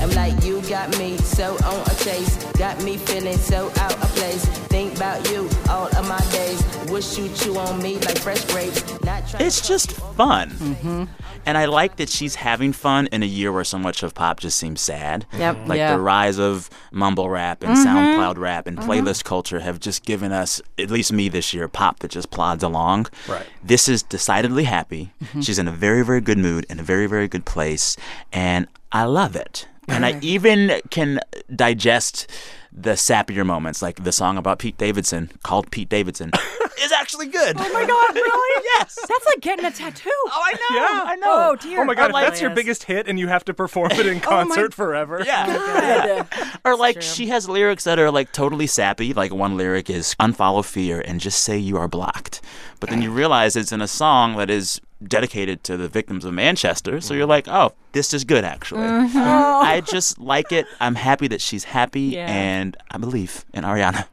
I'm 0.00 0.10
like, 0.10 0.44
you 0.44 0.55
got 0.68 0.96
me 0.98 1.16
so 1.18 1.56
on 1.64 1.80
a 1.82 1.94
chase. 1.96 2.44
Got 2.54 2.82
me 2.82 2.96
feeling 2.96 3.36
so 3.38 3.70
out 3.76 3.92
of 3.94 4.08
place. 4.16 4.44
Think 4.68 4.96
about 4.96 5.28
you 5.30 5.48
all 5.68 5.86
of 5.86 6.08
my 6.08 6.20
days. 6.32 6.62
Wish 6.90 7.18
you 7.18 7.28
chew 7.30 7.56
on 7.58 7.80
me 7.82 7.98
like 7.98 8.18
fresh 8.18 8.44
grapes. 8.46 8.82
Not 9.02 9.26
trying 9.28 9.44
It's 9.44 9.66
just 9.66 9.92
fun. 9.92 10.50
Mm-hmm. 10.50 11.04
And 11.46 11.56
I 11.56 11.66
like 11.66 11.96
that 11.96 12.08
she's 12.08 12.34
having 12.34 12.72
fun 12.72 13.06
in 13.12 13.22
a 13.22 13.26
year 13.26 13.52
where 13.52 13.62
so 13.62 13.78
much 13.78 14.02
of 14.02 14.14
pop 14.14 14.40
just 14.40 14.58
seems 14.58 14.80
sad. 14.80 15.26
Yep. 15.38 15.68
Like 15.68 15.78
Yeah. 15.78 15.96
the 15.96 16.02
rise 16.02 16.38
of 16.38 16.68
mumble 16.90 17.30
rap 17.30 17.62
and 17.62 17.76
mm-hmm. 17.76 17.86
SoundCloud 17.86 18.36
rap 18.36 18.66
and 18.66 18.76
mm-hmm. 18.76 18.90
playlist 18.90 19.22
culture 19.22 19.60
have 19.60 19.78
just 19.78 20.04
given 20.04 20.32
us, 20.32 20.60
at 20.76 20.90
least 20.90 21.12
me 21.12 21.28
this 21.28 21.54
year, 21.54 21.68
pop 21.68 22.00
that 22.00 22.10
just 22.10 22.30
plods 22.32 22.64
along. 22.64 23.06
Right. 23.28 23.46
This 23.62 23.88
is 23.88 24.02
decidedly 24.02 24.64
happy. 24.64 25.12
She's 25.40 25.60
in 25.60 25.68
a 25.68 25.72
very, 25.72 26.04
very 26.04 26.20
good 26.20 26.38
mood 26.38 26.66
in 26.68 26.80
a 26.80 26.82
very, 26.82 27.06
very 27.06 27.28
good 27.28 27.44
place. 27.44 27.96
And 28.32 28.66
I 28.90 29.04
love 29.04 29.36
it. 29.36 29.68
And 29.96 30.06
I 30.06 30.18
even 30.20 30.80
can 30.90 31.20
digest 31.54 32.30
the 32.72 32.92
sappier 32.92 33.44
moments, 33.44 33.80
like 33.80 34.04
the 34.04 34.12
song 34.12 34.36
about 34.36 34.58
Pete 34.58 34.76
Davidson 34.76 35.30
called 35.42 35.70
Pete 35.70 35.88
Davidson, 35.88 36.30
is 36.80 36.92
actually 36.92 37.26
good. 37.26 37.56
Oh 37.58 37.72
my 37.72 37.84
God, 37.86 38.14
really? 38.14 38.62
yes. 38.76 38.98
That's 39.08 39.26
like 39.26 39.40
getting 39.40 39.64
a 39.64 39.70
tattoo. 39.70 40.10
Oh, 40.12 40.42
I 40.44 40.52
know. 40.52 40.76
Yeah. 40.76 41.04
I 41.06 41.16
know. 41.16 41.26
Oh, 41.50 41.56
dear. 41.56 41.80
Oh 41.80 41.84
my 41.84 41.94
god, 41.94 42.10
if 42.10 42.16
that's 42.16 42.40
your 42.40 42.50
biggest 42.50 42.84
hit 42.84 43.06
and 43.08 43.18
you 43.18 43.28
have 43.28 43.44
to 43.46 43.54
perform 43.54 43.90
it 43.92 44.06
in 44.06 44.18
oh 44.24 44.28
concert 44.28 44.74
forever. 44.74 45.22
Yeah. 45.24 46.24
Or 46.64 46.76
like 46.76 47.00
she 47.00 47.28
has 47.28 47.48
lyrics 47.48 47.84
that 47.84 47.98
are 47.98 48.10
like 48.10 48.32
totally 48.32 48.66
sappy. 48.66 49.12
Like 49.14 49.32
one 49.32 49.56
lyric 49.56 49.88
is 49.88 50.14
unfollow 50.18 50.64
fear 50.64 51.00
and 51.00 51.20
just 51.20 51.42
say 51.42 51.56
you 51.56 51.76
are 51.76 51.86
blocked. 51.88 52.40
But 52.80 52.90
then 52.90 53.02
you 53.02 53.10
realize 53.12 53.54
it's 53.56 53.70
in 53.72 53.80
a 53.80 53.86
song 53.88 54.36
that 54.36 54.50
is 54.50 54.80
dedicated 55.06 55.62
to 55.64 55.76
the 55.76 55.88
victims 55.88 56.24
of 56.24 56.34
Manchester. 56.34 57.00
So 57.00 57.14
you're 57.14 57.26
like, 57.26 57.46
oh, 57.46 57.72
this 57.92 58.12
is 58.12 58.24
good 58.24 58.44
actually. 58.44 58.82
Mm-hmm. 58.82 59.16
I 59.18 59.80
just 59.82 60.18
like 60.18 60.50
it. 60.52 60.66
I'm 60.80 60.96
happy 60.96 61.28
that 61.28 61.40
she's 61.40 61.64
happy 61.64 62.00
Yeah. 62.02 62.26
and 62.28 62.76
I 62.90 62.98
believe 62.98 63.44
in 63.54 63.62
Ariana. 63.64 64.06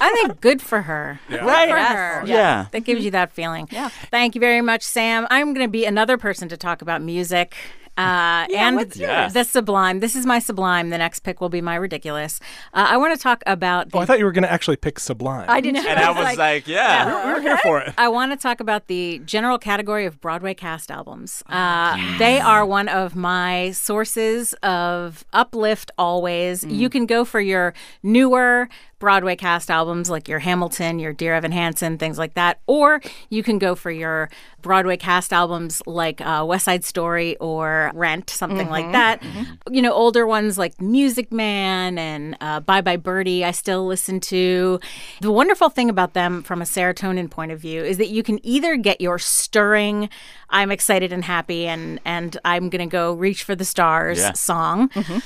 I 0.00 0.10
think 0.22 0.40
good 0.40 0.60
for 0.62 0.82
her. 0.82 1.20
right? 1.30 1.68
For 1.68 1.76
Yes. 1.76 1.92
her. 1.92 2.22
Yeah. 2.26 2.66
That 2.72 2.80
gives 2.84 3.04
you 3.04 3.10
that 3.12 3.32
feeling. 3.32 3.68
Yeah. 3.70 3.88
Thank 4.10 4.34
you 4.34 4.40
very 4.40 4.60
much, 4.60 4.82
Sam. 4.82 5.26
I'm 5.30 5.52
going 5.54 5.66
to 5.66 5.70
be 5.70 5.84
another 5.84 6.16
person 6.18 6.48
to 6.48 6.56
talk 6.56 6.82
about 6.82 7.02
music. 7.02 7.54
Uh, 8.00 8.46
Yeah, 8.50 8.66
and 8.68 8.76
what's 8.76 8.96
the 9.28 9.44
sublime. 9.44 10.00
This 10.00 10.14
is 10.16 10.24
my 10.26 10.38
sublime. 10.38 10.90
The 10.90 10.98
next 10.98 11.20
pick 11.20 11.40
will 11.40 11.48
be 11.48 11.60
my 11.60 11.74
ridiculous. 11.76 12.40
Uh, 12.74 12.86
I 12.90 12.96
want 12.96 13.14
to 13.14 13.22
talk 13.22 13.42
about. 13.46 13.90
The, 13.90 13.98
Oh, 13.98 14.00
I 14.00 14.04
thought 14.06 14.18
you 14.18 14.24
were 14.24 14.32
going 14.32 14.44
to 14.44 14.52
actually 14.52 14.76
pick 14.76 14.98
Sublime. 14.98 15.46
I 15.48 15.60
didn't. 15.60 15.84
And 15.86 15.98
I 16.08 16.10
was 16.10 16.36
like, 16.38 16.66
yeah. 16.66 17.24
We're 17.34 17.40
here 17.40 17.58
for 17.58 17.80
it. 17.80 17.94
I 17.98 18.08
want 18.08 18.32
to 18.32 18.36
talk 18.36 18.60
about 18.60 18.86
the 18.86 19.20
general 19.24 19.58
category 19.58 20.06
of 20.06 20.20
Broadway 20.20 20.54
cast 20.54 20.90
albums. 20.90 21.42
Uh, 21.48 21.96
They 22.18 22.40
are 22.40 22.64
one 22.66 22.88
of 22.88 23.14
my 23.16 23.70
sources 23.72 24.52
of 24.62 25.24
uplift 25.32 25.90
always. 25.98 26.64
You 26.64 26.88
can 26.88 27.06
go 27.06 27.24
for 27.24 27.40
your 27.40 27.74
newer 28.02 28.68
Broadway 28.98 29.34
cast 29.34 29.70
albums 29.70 30.10
like 30.10 30.28
your 30.28 30.40
Hamilton, 30.40 30.98
your 30.98 31.14
Dear 31.14 31.34
Evan 31.34 31.52
Hansen, 31.52 31.96
things 31.96 32.18
like 32.18 32.34
that. 32.34 32.60
Or 32.66 33.00
you 33.30 33.42
can 33.42 33.58
go 33.58 33.74
for 33.74 33.90
your 33.90 34.28
Broadway 34.60 34.98
cast 34.98 35.32
albums 35.32 35.82
like 35.86 36.20
uh, 36.20 36.44
West 36.46 36.66
Side 36.66 36.84
Story 36.84 37.34
or 37.38 37.89
Rent, 37.94 38.30
something 38.30 38.68
like 38.68 38.84
mm-hmm. 38.84 38.92
that. 38.92 39.20
Mm-hmm. 39.20 39.74
You 39.74 39.82
know, 39.82 39.92
older 39.92 40.26
ones 40.26 40.58
like 40.58 40.80
Music 40.80 41.32
Man 41.32 41.98
and 41.98 42.36
uh, 42.40 42.60
Bye 42.60 42.80
Bye 42.80 42.96
Birdie, 42.96 43.44
I 43.44 43.50
still 43.50 43.86
listen 43.86 44.20
to. 44.20 44.80
The 45.20 45.32
wonderful 45.32 45.68
thing 45.68 45.90
about 45.90 46.14
them 46.14 46.42
from 46.42 46.62
a 46.62 46.64
serotonin 46.64 47.30
point 47.30 47.52
of 47.52 47.60
view 47.60 47.82
is 47.82 47.98
that 47.98 48.08
you 48.08 48.22
can 48.22 48.44
either 48.44 48.76
get 48.76 49.00
your 49.00 49.18
stirring, 49.18 50.08
I'm 50.48 50.70
excited 50.70 51.12
and 51.12 51.24
happy 51.24 51.66
and, 51.66 52.00
and 52.04 52.36
I'm 52.44 52.68
going 52.68 52.88
to 52.88 52.92
go 52.92 53.12
reach 53.12 53.44
for 53.44 53.54
the 53.54 53.64
stars 53.64 54.18
Yeah. 54.18 54.32
song. 54.32 54.88
Mm-hmm. 54.90 55.18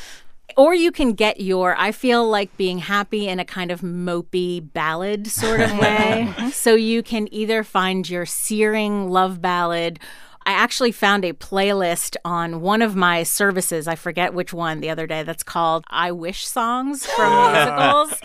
Or 0.56 0.74
you 0.74 0.92
can 0.92 1.14
get 1.14 1.40
your, 1.40 1.74
I 1.76 1.90
feel 1.90 2.28
like 2.28 2.56
being 2.56 2.78
happy 2.78 3.28
in 3.28 3.40
a 3.40 3.44
kind 3.44 3.70
of 3.72 3.80
mopey 3.80 4.72
ballad 4.72 5.26
sort 5.26 5.60
of 5.60 5.76
way. 5.78 6.32
so 6.52 6.74
you 6.74 7.02
can 7.02 7.32
either 7.32 7.64
find 7.64 8.08
your 8.08 8.26
searing 8.26 9.10
love 9.10 9.40
ballad. 9.40 9.98
I 10.46 10.52
actually 10.52 10.92
found 10.92 11.24
a 11.24 11.32
playlist 11.32 12.16
on 12.24 12.60
one 12.60 12.82
of 12.82 12.94
my 12.94 13.22
services. 13.22 13.88
I 13.88 13.94
forget 13.94 14.34
which 14.34 14.52
one 14.52 14.80
the 14.80 14.90
other 14.90 15.06
day 15.06 15.22
that's 15.22 15.42
called 15.42 15.84
I 15.88 16.12
Wish 16.12 16.46
Songs 16.46 17.06
from 17.06 17.52
musicals. 17.52 18.20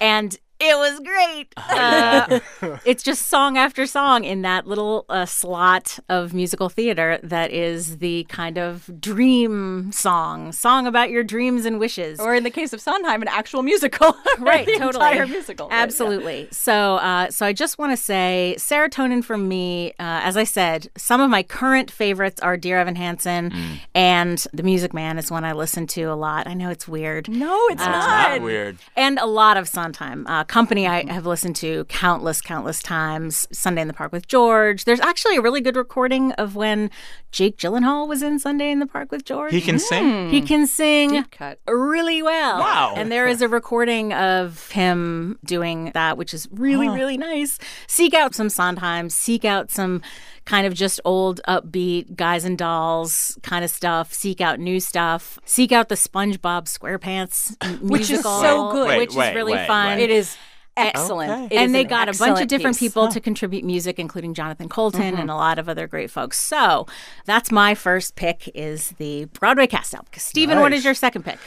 And 0.00 0.38
it 0.60 0.76
was 0.76 1.00
great. 1.00 1.52
Uh, 1.56 2.40
it's 2.84 3.02
just 3.02 3.28
song 3.28 3.56
after 3.56 3.86
song 3.86 4.24
in 4.24 4.42
that 4.42 4.66
little 4.66 5.04
uh, 5.08 5.24
slot 5.26 5.98
of 6.08 6.34
musical 6.34 6.68
theater 6.68 7.18
that 7.22 7.50
is 7.52 7.98
the 7.98 8.24
kind 8.24 8.58
of 8.58 8.90
dream 9.00 9.90
song, 9.92 10.52
song 10.52 10.86
about 10.86 11.10
your 11.10 11.22
dreams 11.24 11.64
and 11.64 11.78
wishes. 11.78 12.18
Or 12.20 12.34
in 12.34 12.44
the 12.44 12.50
case 12.50 12.72
of 12.72 12.80
Sondheim, 12.80 13.22
an 13.22 13.28
actual 13.28 13.62
musical. 13.62 14.16
right, 14.38 14.66
the 14.66 14.72
totally. 14.78 15.06
Entire 15.06 15.26
musical. 15.26 15.68
right, 15.68 15.76
yeah. 15.76 15.82
Absolutely. 15.82 16.48
So, 16.50 16.96
uh, 16.96 17.30
so 17.30 17.46
I 17.46 17.52
just 17.52 17.78
want 17.78 17.92
to 17.92 17.96
say, 17.96 18.54
serotonin 18.58 19.22
for 19.24 19.36
me. 19.38 19.90
Uh, 19.92 20.20
as 20.24 20.36
I 20.36 20.44
said, 20.44 20.88
some 20.96 21.20
of 21.20 21.30
my 21.30 21.42
current 21.42 21.90
favorites 21.90 22.40
are 22.40 22.56
Dear 22.56 22.78
Evan 22.80 22.96
Hansen, 22.96 23.50
Mm. 23.50 23.78
and 23.94 24.46
The 24.52 24.62
Music 24.62 24.92
Man 24.92 25.18
is 25.18 25.30
one 25.30 25.44
I 25.44 25.52
listen 25.52 25.86
to 25.88 26.02
a 26.04 26.14
lot. 26.14 26.46
I 26.46 26.54
know 26.54 26.70
it's 26.70 26.86
weird. 26.88 27.28
No, 27.28 27.56
it's 27.70 27.80
Uh, 27.82 27.86
not. 27.90 28.30
Not 28.30 28.40
weird. 28.42 28.78
And 28.96 29.18
a 29.18 29.26
lot 29.26 29.56
of 29.56 29.68
Sondheim. 29.68 30.26
Company 30.48 30.86
I 30.86 31.04
have 31.12 31.26
listened 31.26 31.56
to 31.56 31.84
countless, 31.84 32.40
countless 32.40 32.82
times. 32.82 33.46
Sunday 33.52 33.82
in 33.82 33.86
the 33.86 33.92
Park 33.92 34.12
with 34.12 34.26
George. 34.26 34.86
There's 34.86 34.98
actually 34.98 35.36
a 35.36 35.42
really 35.42 35.60
good 35.60 35.76
recording 35.76 36.32
of 36.32 36.56
when 36.56 36.90
Jake 37.30 37.58
Gyllenhaal 37.58 38.08
was 38.08 38.22
in 38.22 38.38
Sunday 38.38 38.70
in 38.70 38.78
the 38.78 38.86
Park 38.86 39.12
with 39.12 39.24
George. 39.24 39.52
He 39.52 39.60
can 39.60 39.78
sing. 39.78 40.26
Hmm. 40.26 40.30
He 40.30 40.40
can 40.40 40.66
sing 40.66 41.24
cut. 41.24 41.58
really 41.68 42.22
well. 42.22 42.58
Wow. 42.58 42.94
And 42.96 43.12
there 43.12 43.26
is 43.28 43.42
a 43.42 43.48
recording 43.48 44.12
of 44.14 44.70
him 44.70 45.38
doing 45.44 45.90
that, 45.94 46.16
which 46.16 46.32
is 46.32 46.48
really, 46.50 46.88
really 46.88 47.18
nice. 47.18 47.58
Seek 47.86 48.14
out 48.14 48.34
some 48.34 48.48
Sondheim, 48.48 49.10
seek 49.10 49.44
out 49.44 49.70
some 49.70 50.00
kind 50.46 50.66
of 50.66 50.72
just 50.72 50.98
old, 51.04 51.42
upbeat 51.46 52.16
guys 52.16 52.44
and 52.46 52.56
dolls 52.56 53.38
kind 53.42 53.62
of 53.62 53.70
stuff. 53.70 54.14
Seek 54.14 54.40
out 54.40 54.58
new 54.58 54.80
stuff. 54.80 55.38
Seek 55.44 55.70
out 55.72 55.90
the 55.90 55.94
SpongeBob 55.94 56.64
SquarePants 56.64 57.54
m- 57.60 57.86
Which 57.88 58.10
is 58.10 58.22
so 58.22 58.72
good. 58.72 58.88
Wait, 58.88 58.98
which 58.98 59.14
wait, 59.14 59.28
is 59.30 59.34
really 59.34 59.52
wait, 59.52 59.66
fun. 59.66 59.98
wait. 59.98 60.04
It 60.04 60.10
is 60.10 60.34
excellent. 60.78 61.30
Okay. 61.46 61.56
And 61.56 61.74
they 61.74 61.82
an 61.82 61.88
got 61.88 62.08
a 62.08 62.18
bunch 62.18 62.40
of 62.40 62.48
different 62.48 62.76
piece. 62.78 62.88
people 62.90 63.08
to 63.08 63.20
contribute 63.20 63.64
music, 63.64 63.98
including 63.98 64.34
Jonathan 64.34 64.68
Coulton 64.68 65.00
Mm-hmm. 65.12 65.20
and 65.20 65.30
a 65.30 65.34
lot 65.34 65.58
of 65.58 65.68
other 65.68 65.86
great 65.86 66.10
folks. 66.10 66.38
So 66.38 66.86
that's 67.24 67.50
my 67.52 67.74
first 67.74 68.14
pick 68.16 68.50
is 68.54 68.90
the 68.98 69.26
Broadway 69.26 69.66
cast 69.66 69.94
album. 69.94 70.08
Stephen, 70.16 70.58
what 70.60 70.70
Nice. 70.70 70.78
is 70.80 70.84
your 70.84 70.94
second 70.94 71.24
pick? 71.24 71.38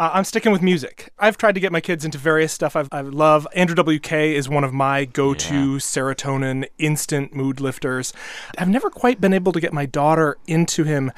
Uh, 0.00 0.10
I'm 0.14 0.22
sticking 0.22 0.52
with 0.52 0.62
music. 0.62 1.12
I've 1.18 1.36
tried 1.36 1.56
to 1.56 1.60
get 1.60 1.72
my 1.72 1.80
kids 1.80 2.04
into 2.04 2.18
various 2.18 2.52
stuff 2.52 2.76
I've, 2.76 2.88
I 2.92 3.00
love. 3.00 3.48
Andrew 3.56 3.74
WK 3.74 4.12
is 4.12 4.48
one 4.48 4.62
of 4.62 4.72
my 4.72 5.04
go 5.06 5.34
to 5.34 5.76
serotonin 5.78 6.66
instant 6.78 7.34
mood 7.34 7.60
lifters. 7.60 8.12
I've 8.56 8.68
never 8.68 8.90
quite 8.90 9.20
been 9.20 9.32
able 9.32 9.50
to 9.50 9.60
get 9.60 9.72
my 9.72 9.86
daughter 9.86 10.38
into 10.46 10.84
him. 10.84 11.10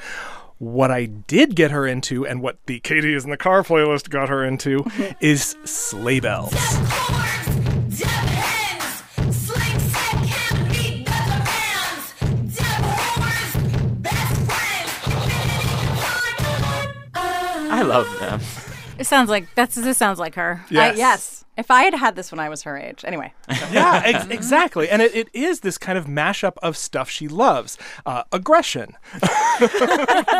What 0.61 0.91
I 0.91 1.05
did 1.05 1.55
get 1.55 1.71
her 1.71 1.87
into, 1.87 2.23
and 2.23 2.39
what 2.39 2.63
the 2.67 2.79
Katie 2.81 3.15
is 3.15 3.23
in 3.23 3.31
the 3.31 3.35
car 3.35 3.63
playlist 3.63 4.11
got 4.11 4.29
her 4.29 4.45
into, 4.45 4.85
is 5.19 5.55
sleigh 5.63 6.19
bells. 6.19 6.53
I 17.73 17.81
love 17.81 18.19
them. 18.19 18.39
It 18.99 19.05
sounds 19.05 19.31
like 19.31 19.47
that's 19.55 19.73
this 19.73 19.97
sounds 19.97 20.19
like 20.19 20.35
her. 20.35 20.63
Yes. 20.69 20.95
yes. 20.95 21.40
If 21.57 21.69
I 21.69 21.83
had 21.83 21.93
had 21.93 22.15
this 22.15 22.31
when 22.31 22.39
I 22.39 22.47
was 22.47 22.63
her 22.63 22.77
age, 22.77 23.03
anyway. 23.05 23.33
yeah, 23.71 24.01
ex- 24.05 24.25
exactly. 24.27 24.89
And 24.89 25.01
it, 25.01 25.13
it 25.13 25.27
is 25.33 25.59
this 25.59 25.77
kind 25.77 25.97
of 25.97 26.05
mashup 26.05 26.53
of 26.63 26.77
stuff 26.77 27.09
she 27.09 27.27
loves. 27.27 27.77
Uh, 28.05 28.23
aggression, 28.31 28.95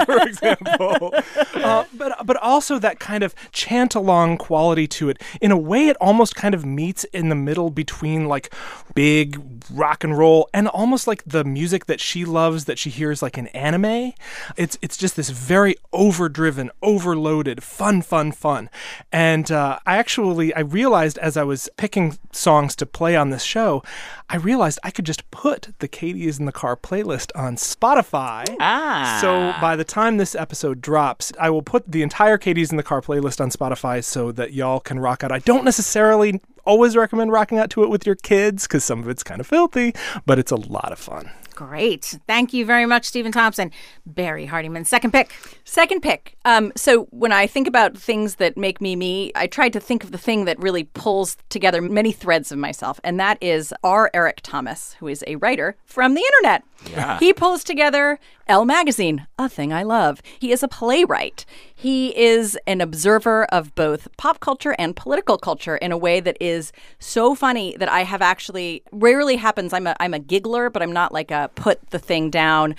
for 0.06 0.22
example. 0.26 1.14
Uh, 1.54 1.84
but, 1.94 2.26
but 2.26 2.38
also 2.38 2.80
that 2.80 3.00
kind 3.00 3.24
of 3.24 3.36
chant 3.52 3.94
along 3.94 4.38
quality 4.38 4.88
to 4.88 5.10
it. 5.10 5.22
In 5.42 5.52
a 5.52 5.58
way, 5.58 5.90
it 5.90 5.98
almost 6.00 6.36
kind 6.36 6.56
of 6.56 6.66
meets 6.66 7.04
in 7.06 7.28
the 7.28 7.36
middle 7.36 7.70
between 7.70 8.28
like 8.28 8.54
big 8.96 9.42
rock 9.70 10.06
and 10.06 10.18
roll 10.18 10.50
and 10.54 10.70
almost 10.70 11.08
like 11.08 11.24
the 11.26 11.44
music 11.44 11.88
that 11.88 12.00
she 12.00 12.24
loves 12.24 12.66
that 12.66 12.80
she 12.80 12.90
hears 12.90 13.22
like 13.22 13.38
in 13.38 13.48
anime. 13.48 14.14
It's, 14.56 14.78
it's 14.82 14.96
just 14.96 15.18
this 15.18 15.30
very 15.30 15.76
overdriven, 15.92 16.72
overloaded, 16.82 17.62
fun, 17.64 18.02
fun, 18.02 18.32
fun. 18.32 18.70
And 19.12 19.52
uh, 19.52 19.80
I 19.86 19.98
actually, 19.98 20.54
I 20.54 20.62
realized 20.62 21.01
as 21.02 21.38
I 21.38 21.44
was 21.44 21.70
picking 21.78 22.18
songs 22.32 22.76
to 22.78 22.86
play 22.86 23.16
on 23.16 23.30
this 23.30 23.44
show, 23.44 23.84
I 24.30 24.38
realized 24.38 24.80
I 24.84 24.92
could 24.92 25.06
just 25.06 25.30
put 25.32 25.70
the 25.80 25.88
Katie 25.88 26.28
is 26.28 26.40
in 26.40 26.46
the 26.46 26.52
Car 26.52 26.76
playlist 26.76 27.32
on 27.36 27.56
Spotify. 27.56 28.46
Ah. 28.60 29.20
So 29.22 29.54
by 29.62 29.76
the 29.76 29.84
time 29.84 30.18
this 30.18 30.36
episode 30.36 30.82
drops, 30.82 31.32
I 31.40 31.50
will 31.50 31.62
put 31.62 31.92
the 31.92 32.02
entire 32.02 32.38
Katie's 32.38 32.72
in 32.72 32.78
the 32.78 32.84
Car 32.84 33.02
playlist 33.02 33.42
on 33.42 33.50
Spotify 33.50 34.04
so 34.04 34.32
that 34.32 34.54
y'all 34.54 34.80
can 34.80 35.00
rock 35.00 35.24
out. 35.24 35.32
I 35.32 35.40
don't 35.40 35.66
necessarily 35.66 36.42
always 36.66 36.96
recommend 36.96 37.32
rocking 37.32 37.58
out 37.58 37.70
to 37.72 37.84
it 37.84 37.90
with 37.90 38.06
your 38.06 38.16
kids 38.16 38.68
because 38.68 38.84
some 38.84 39.00
of 39.00 39.10
it's 39.10 39.24
kind 39.24 39.42
of 39.42 39.48
filthy, 39.48 39.94
but 40.26 40.40
it's 40.40 40.52
a 40.52 40.56
lot 40.56 40.92
of 40.92 41.00
fun. 41.00 41.32
Great. 41.68 42.18
Thank 42.26 42.54
you 42.54 42.66
very 42.66 42.88
much, 42.88 43.06
Stephen 43.06 43.32
Thompson. 43.32 43.72
Barrie 44.08 44.48
Hardymon, 44.48 44.86
second 44.88 45.12
pick. 45.12 45.32
Second 45.64 46.02
pick. 46.02 46.36
Um, 46.44 46.72
so 46.76 47.04
when 47.12 47.32
I 47.32 47.46
think 47.46 47.68
about 47.68 47.96
things 47.96 48.36
that 48.36 48.58
make 48.58 48.82
me 48.82 48.96
me, 48.96 49.32
I 49.36 49.46
tried 49.46 49.74
to 49.74 49.80
think 49.80 50.04
of 50.04 50.12
the 50.12 50.18
thing 50.18 50.46
that 50.46 50.58
really 50.60 50.86
pulls 50.86 51.38
together 51.50 51.80
many 51.80 52.12
threads 52.12 52.52
of 52.52 52.58
myself, 52.58 53.00
and 53.04 53.20
that 53.20 53.38
is 53.42 53.76
R. 53.84 54.10
Eric 54.12 54.40
Thomas, 54.42 54.96
who 55.00 55.08
is 55.08 55.24
a 55.28 55.36
writer 55.36 55.78
from 55.86 56.16
the 56.16 56.24
internet. 56.24 56.64
Yeah. 56.90 57.20
He 57.20 57.32
pulls 57.32 57.64
together 57.64 58.20
Elle 58.52 58.66
Magazine, 58.66 59.28
a 59.40 59.48
thing 59.48 59.72
I 59.72 59.84
love. 59.84 60.22
He 60.38 60.52
is 60.52 60.62
a 60.62 60.68
playwright. 60.68 61.46
He 61.74 62.14
is 62.20 62.60
an 62.68 62.82
observer 62.82 63.46
of 63.46 63.74
both 63.76 64.10
pop 64.18 64.42
culture 64.42 64.76
and 64.78 64.94
political 64.94 65.38
culture 65.38 65.78
in 65.78 65.94
a 65.94 65.98
way 65.98 66.20
that 66.20 66.36
is 66.42 66.74
so 67.00 67.34
funny 67.34 67.78
that 67.78 67.88
I 67.88 68.04
have 68.04 68.22
actually 68.22 68.84
rarely 68.92 69.38
happens. 69.38 69.72
I'm 69.72 69.88
a 69.88 69.96
I'm 70.02 70.14
a 70.14 70.20
giggler, 70.20 70.70
but 70.70 70.84
I'm 70.84 70.92
not 70.92 71.14
like 71.14 71.32
a 71.32 71.50
put 71.56 71.92
the 71.92 71.98
thing 71.98 72.30
down, 72.30 72.76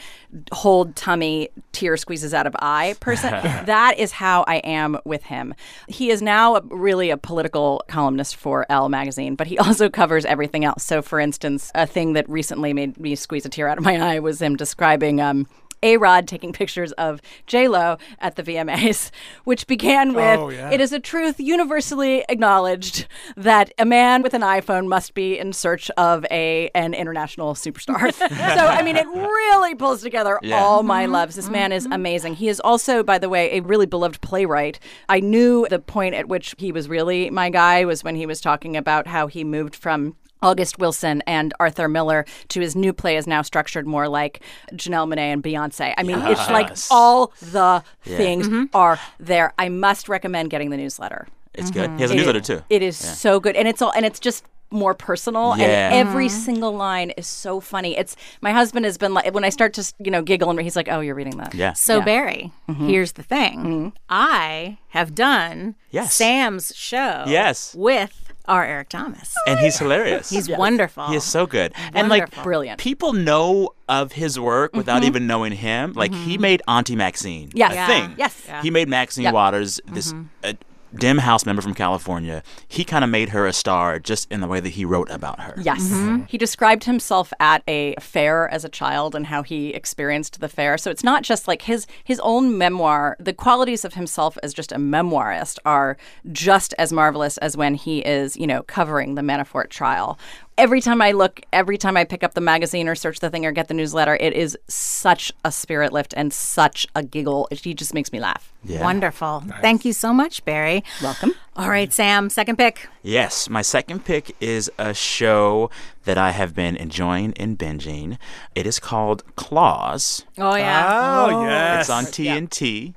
hold 0.52 0.94
tummy, 0.94 1.48
tear 1.72 1.96
squeezes 1.96 2.34
out 2.34 2.46
of 2.46 2.54
eye 2.58 2.94
person. 3.00 3.30
that 3.64 3.98
is 3.98 4.12
how 4.12 4.44
I 4.46 4.56
am 4.56 4.98
with 5.06 5.22
him. 5.22 5.54
He 5.88 6.10
is 6.10 6.20
now 6.20 6.56
a, 6.56 6.60
really 6.66 7.08
a 7.08 7.16
political 7.16 7.82
columnist 7.88 8.36
for 8.36 8.66
Elle 8.68 8.90
magazine, 8.90 9.36
but 9.36 9.46
he 9.46 9.56
also 9.58 9.88
covers 9.88 10.26
everything 10.26 10.66
else. 10.66 10.84
So, 10.84 11.00
for 11.00 11.18
instance, 11.18 11.72
a 11.74 11.86
thing 11.86 12.12
that 12.12 12.28
recently 12.28 12.74
made 12.74 13.00
me 13.00 13.14
squeeze 13.14 13.46
a 13.46 13.48
tear 13.48 13.68
out 13.68 13.78
of 13.78 13.84
my 13.84 13.96
eye 13.96 14.18
was 14.18 14.42
him 14.42 14.54
describing. 14.54 15.18
Um, 15.18 15.46
A-Rod 15.82 16.28
taking 16.28 16.52
pictures 16.52 16.92
of 16.92 17.20
J 17.46 17.68
Lo 17.68 17.98
at 18.18 18.36
the 18.36 18.42
VMAs, 18.42 19.10
which 19.44 19.66
began 19.66 20.10
oh, 20.10 20.14
with 20.14 20.40
Oh, 20.40 20.48
yeah. 20.50 20.70
It 20.70 20.80
is 20.80 20.92
a 20.92 21.00
truth 21.00 21.38
universally 21.38 22.24
acknowledged 22.28 23.06
that 23.36 23.72
a 23.78 23.84
man 23.84 24.22
with 24.22 24.34
an 24.34 24.42
iPhone 24.42 24.86
must 24.86 25.14
be 25.14 25.38
in 25.38 25.52
search 25.52 25.90
of 25.96 26.24
a 26.30 26.70
an 26.74 26.94
international 26.94 27.54
superstar. 27.54 28.12
so 28.14 28.26
I 28.26 28.82
mean 28.82 28.96
it 28.96 29.06
really 29.06 29.74
pulls 29.74 30.02
together 30.02 30.38
Yeah. 30.42 30.62
all 30.62 30.82
my 30.82 31.04
mm-hmm. 31.04 31.12
loves. 31.12 31.36
This 31.36 31.48
man 31.48 31.72
is 31.72 31.84
mm-hmm. 31.84 31.92
amazing. 31.92 32.34
He 32.34 32.48
is 32.48 32.60
also, 32.60 33.02
by 33.02 33.18
the 33.18 33.28
way, 33.28 33.56
a 33.56 33.60
really 33.60 33.86
beloved 33.86 34.20
playwright. 34.20 34.78
I 35.08 35.20
knew 35.20 35.66
the 35.68 35.78
point 35.78 36.14
at 36.14 36.28
which 36.28 36.54
he 36.58 36.72
was 36.72 36.88
really 36.88 37.30
my 37.30 37.50
guy 37.50 37.84
was 37.84 38.04
when 38.04 38.16
he 38.16 38.26
was 38.26 38.40
talking 38.40 38.76
about 38.76 39.06
how 39.06 39.26
he 39.26 39.44
moved 39.44 39.74
from 39.74 40.16
August 40.42 40.78
Wilson 40.78 41.22
and 41.26 41.54
Arthur 41.60 41.88
Miller 41.88 42.24
to 42.48 42.60
his 42.60 42.76
new 42.76 42.92
play 42.92 43.16
is 43.16 43.26
now 43.26 43.42
structured 43.42 43.86
more 43.86 44.08
like 44.08 44.42
Janelle 44.72 45.08
Monae 45.08 45.32
and 45.32 45.42
Beyonce. 45.42 45.94
I 45.96 46.02
mean, 46.02 46.18
it's 46.22 46.48
like 46.50 46.70
all 46.90 47.32
the 47.40 47.82
things 48.02 48.48
mm-hmm. 48.48 48.64
are 48.74 48.98
there. 49.18 49.52
I 49.58 49.68
must 49.68 50.08
recommend 50.08 50.50
getting 50.50 50.70
the 50.70 50.76
newsletter. 50.76 51.28
It's 51.54 51.70
good. 51.70 51.90
Mm-hmm. 51.90 51.96
He 51.96 52.02
has 52.02 52.10
a 52.10 52.14
It- 52.14 52.16
newsletter 52.16 52.40
too. 52.40 52.62
It 52.70 52.82
is 52.82 52.96
so 52.96 53.40
good, 53.40 53.56
and 53.56 53.68
it's 53.68 53.82
all 53.82 53.92
and 53.94 54.04
it's 54.06 54.20
just 54.20 54.44
more 54.72 54.94
personal 54.94 55.54
Yeah. 55.56 55.66
and 55.66 56.08
every 56.08 56.26
mm-hmm. 56.26 56.36
single 56.36 56.74
line 56.74 57.10
is 57.10 57.26
so 57.26 57.60
funny 57.60 57.96
it's 57.96 58.16
my 58.40 58.52
husband 58.52 58.84
has 58.86 58.96
been 58.96 59.12
like 59.12 59.32
when 59.34 59.44
i 59.44 59.50
start 59.50 59.74
to 59.74 59.92
you 59.98 60.10
know 60.10 60.22
giggle 60.22 60.50
and 60.50 60.58
he's 60.60 60.76
like 60.76 60.88
oh 60.90 61.00
you're 61.00 61.14
reading 61.14 61.36
that 61.36 61.54
Yeah. 61.54 61.74
So, 61.74 61.98
Yeah. 61.98 62.04
Barrie, 62.04 62.52
here's 62.78 63.12
the 63.12 63.22
thing 63.22 63.92
I 64.08 64.78
have 64.88 65.14
done 65.14 65.74
Yes. 65.90 66.14
Sam's 66.14 66.72
show 66.74 67.24
Yes. 67.26 67.74
with 67.74 68.31
R. 68.46 68.64
Eric 68.64 68.88
Thomas. 68.88 69.34
and 69.46 69.58
he's 69.58 69.78
hilarious. 69.78 70.30
He's 70.30 70.48
wonderful. 70.48 71.06
He 71.08 71.16
is 71.16 71.24
so 71.24 71.46
good. 71.46 71.72
And 71.94 72.08
like 72.08 72.42
Brilliant. 72.42 72.80
people 72.80 73.12
know 73.12 73.70
of 73.88 74.12
his 74.12 74.38
work 74.38 74.74
without 74.74 74.98
mm-hmm. 74.98 75.08
even 75.08 75.26
knowing 75.26 75.52
him. 75.52 75.92
Like 75.92 76.12
he 76.12 76.34
mm-hmm. 76.34 76.42
made 76.42 76.62
Auntie 76.66 76.96
Maxine 76.96 77.50
Yes. 77.54 77.72
a 77.72 77.74
Yeah. 77.74 77.86
thing. 77.86 78.14
Yes. 78.18 78.48
He 78.62 78.70
made 78.70 78.88
Maxine 78.88 79.24
Yep. 79.24 79.34
Waters 79.34 79.80
this 79.86 80.12
mm-hmm. 80.12 80.26
uh, 80.44 80.52
dim 80.94 81.18
house 81.18 81.46
member 81.46 81.62
from 81.62 81.74
California. 81.74 82.42
He 82.68 82.84
kind 82.84 83.04
of 83.04 83.10
made 83.10 83.30
her 83.30 83.46
a 83.46 83.52
star 83.52 83.98
just 83.98 84.30
in 84.30 84.40
the 84.40 84.46
way 84.46 84.60
that 84.60 84.70
he 84.70 84.84
wrote 84.84 85.10
about 85.10 85.40
her. 85.40 85.54
Yes. 85.60 85.82
Mm-hmm. 85.82 86.08
Mm-hmm. 86.08 86.24
He 86.26 86.38
described 86.38 86.84
himself 86.84 87.32
at 87.40 87.62
a 87.66 87.94
fair 88.00 88.48
as 88.48 88.64
a 88.64 88.68
child 88.68 89.14
and 89.14 89.26
how 89.26 89.42
he 89.42 89.70
experienced 89.70 90.40
the 90.40 90.48
fair. 90.48 90.78
So 90.78 90.90
it's 90.90 91.04
not 91.04 91.22
just 91.22 91.48
like 91.48 91.62
his 91.62 91.86
his 92.04 92.20
own 92.20 92.58
memoir. 92.58 93.16
The 93.18 93.32
qualities 93.32 93.84
of 93.84 93.94
himself 93.94 94.38
as 94.42 94.54
just 94.54 94.72
a 94.72 94.76
memoirist 94.76 95.58
are 95.64 95.96
just 96.30 96.74
as 96.78 96.92
marvelous 96.92 97.38
as 97.38 97.56
when 97.56 97.74
he 97.74 98.00
is, 98.00 98.36
you 98.36 98.46
know, 98.46 98.62
covering 98.62 99.14
the 99.14 99.22
Manafort 99.22 99.68
trial. 99.68 100.18
Every 100.58 100.82
time 100.82 101.00
I 101.00 101.12
look, 101.12 101.40
every 101.52 101.78
time 101.78 101.96
I 101.96 102.04
pick 102.04 102.22
up 102.22 102.34
the 102.34 102.40
magazine 102.40 102.86
or 102.86 102.94
search 102.94 103.20
the 103.20 103.30
thing 103.30 103.46
or 103.46 103.52
get 103.52 103.68
the 103.68 103.74
newsletter, 103.74 104.16
it 104.20 104.34
is 104.34 104.56
such 104.68 105.32
a 105.44 105.50
spirit 105.50 105.92
lift 105.92 106.12
and 106.16 106.32
such 106.32 106.86
a 106.94 107.02
giggle. 107.02 107.48
He 107.50 107.72
just 107.72 107.94
makes 107.94 108.12
me 108.12 108.20
laugh. 108.20 108.52
Yeah. 108.62 108.82
Wonderful. 108.82 109.44
Thank 109.62 109.84
you 109.86 109.92
so 109.94 110.12
much, 110.12 110.44
Barrie. 110.44 110.84
Welcome. 111.02 111.32
All 111.56 111.70
right, 111.70 111.92
Sam, 111.92 112.28
second 112.28 112.56
pick. 112.56 112.86
Yes, 113.02 113.48
my 113.48 113.62
second 113.62 114.04
pick 114.04 114.36
is 114.40 114.70
a 114.78 114.92
show 114.92 115.70
that 116.04 116.18
I 116.18 116.32
have 116.32 116.54
been 116.54 116.76
enjoying 116.76 117.32
and 117.38 117.58
binging. 117.58 118.18
It 118.54 118.66
is 118.66 118.78
called 118.78 119.24
Claws. 119.36 120.24
Oh, 120.38 120.54
yeah. 120.54 121.26
Oh, 121.30 121.44
yes. 121.44 121.80
It's 121.82 121.90
on 121.90 122.04
TNT, 122.04 122.94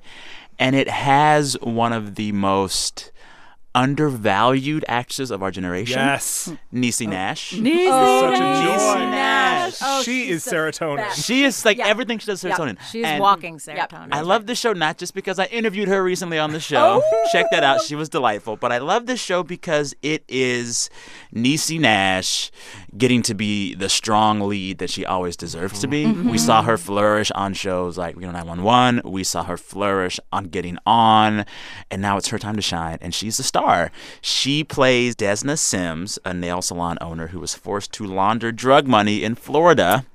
and 0.59 0.75
it 0.75 0.89
has 0.89 1.53
one 1.61 1.93
of 1.93 2.15
the 2.15 2.31
most 2.33 3.11
undervalued 3.75 4.85
actresses 4.87 5.29
of 5.31 5.43
our 5.43 5.51
generation. 5.51 5.99
Yes. 5.99 6.51
Niecy 6.73 7.07
Nash. 7.07 7.49
Such 7.51 7.59
a 7.59 7.61
joy. 7.61 8.99
Nash. 9.11 9.77
Oh, 9.81 10.01
she 10.01 10.29
is 10.29 10.45
serotonin. 10.45 10.97
best. 10.97 11.23
She 11.25 11.43
is 11.43 11.65
like 11.65 11.77
Yeah. 11.77 11.87
everything 11.87 12.17
she 12.19 12.27
does 12.27 12.43
Yeah. 12.43 12.55
serotonin. 12.55 12.77
She's 12.91 13.03
And 13.05 13.21
walking 13.21 13.57
serotonin. 13.57 14.09
I 14.13 14.21
love 14.21 14.47
this 14.47 14.57
show 14.59 14.73
not 14.73 14.97
just 14.97 15.13
because 15.13 15.37
I 15.39 15.45
interviewed 15.45 15.87
her 15.89 16.01
recently 16.03 16.39
on 16.39 16.51
the 16.53 16.59
show. 16.59 17.01
Oh. 17.03 17.29
Check 17.31 17.47
that 17.51 17.63
out. 17.63 17.81
She 17.81 17.95
was 17.95 18.07
delightful. 18.09 18.55
But 18.55 18.71
I 18.71 18.77
love 18.77 19.05
this 19.07 19.21
show 19.21 19.43
because 19.43 19.93
it 20.01 20.23
is 20.29 20.89
Niecy 21.33 21.79
Nash 21.79 22.51
getting 22.97 23.21
to 23.23 23.33
be 23.33 23.75
the 23.75 23.89
strong 23.89 24.39
lead 24.39 24.77
that 24.77 24.89
she 24.89 25.05
always 25.05 25.35
deserves 25.35 25.79
to 25.81 25.87
be. 25.87 26.05
Mm-hmm. 26.05 26.29
We 26.29 26.37
saw 26.37 26.63
her 26.63 26.77
flourish 26.77 27.29
on 27.31 27.53
shows 27.53 27.97
like 27.97 28.15
Reno 28.15 28.31
911. 28.31 29.01
We 29.11 29.23
saw 29.25 29.43
her 29.43 29.57
flourish 29.57 30.19
on 30.31 30.45
Getting 30.45 30.77
On. 30.85 31.45
And 31.91 32.01
now 32.01 32.15
it's 32.17 32.29
her 32.29 32.39
time 32.39 32.55
to 32.55 32.61
shine. 32.61 32.97
And 33.01 33.13
she's 33.13 33.35
the 33.37 33.43
star. 33.43 33.64
She 34.21 34.63
plays 34.63 35.15
Desna 35.15 35.57
Simms, 35.57 36.19
a 36.23 36.33
nail 36.33 36.61
salon 36.61 36.97
owner 37.01 37.27
who 37.27 37.39
was 37.39 37.55
forced 37.55 37.91
to 37.93 38.05
launder 38.05 38.51
drug 38.51 38.87
money 38.87 39.23
in 39.23 39.35
Florida. 39.35 40.05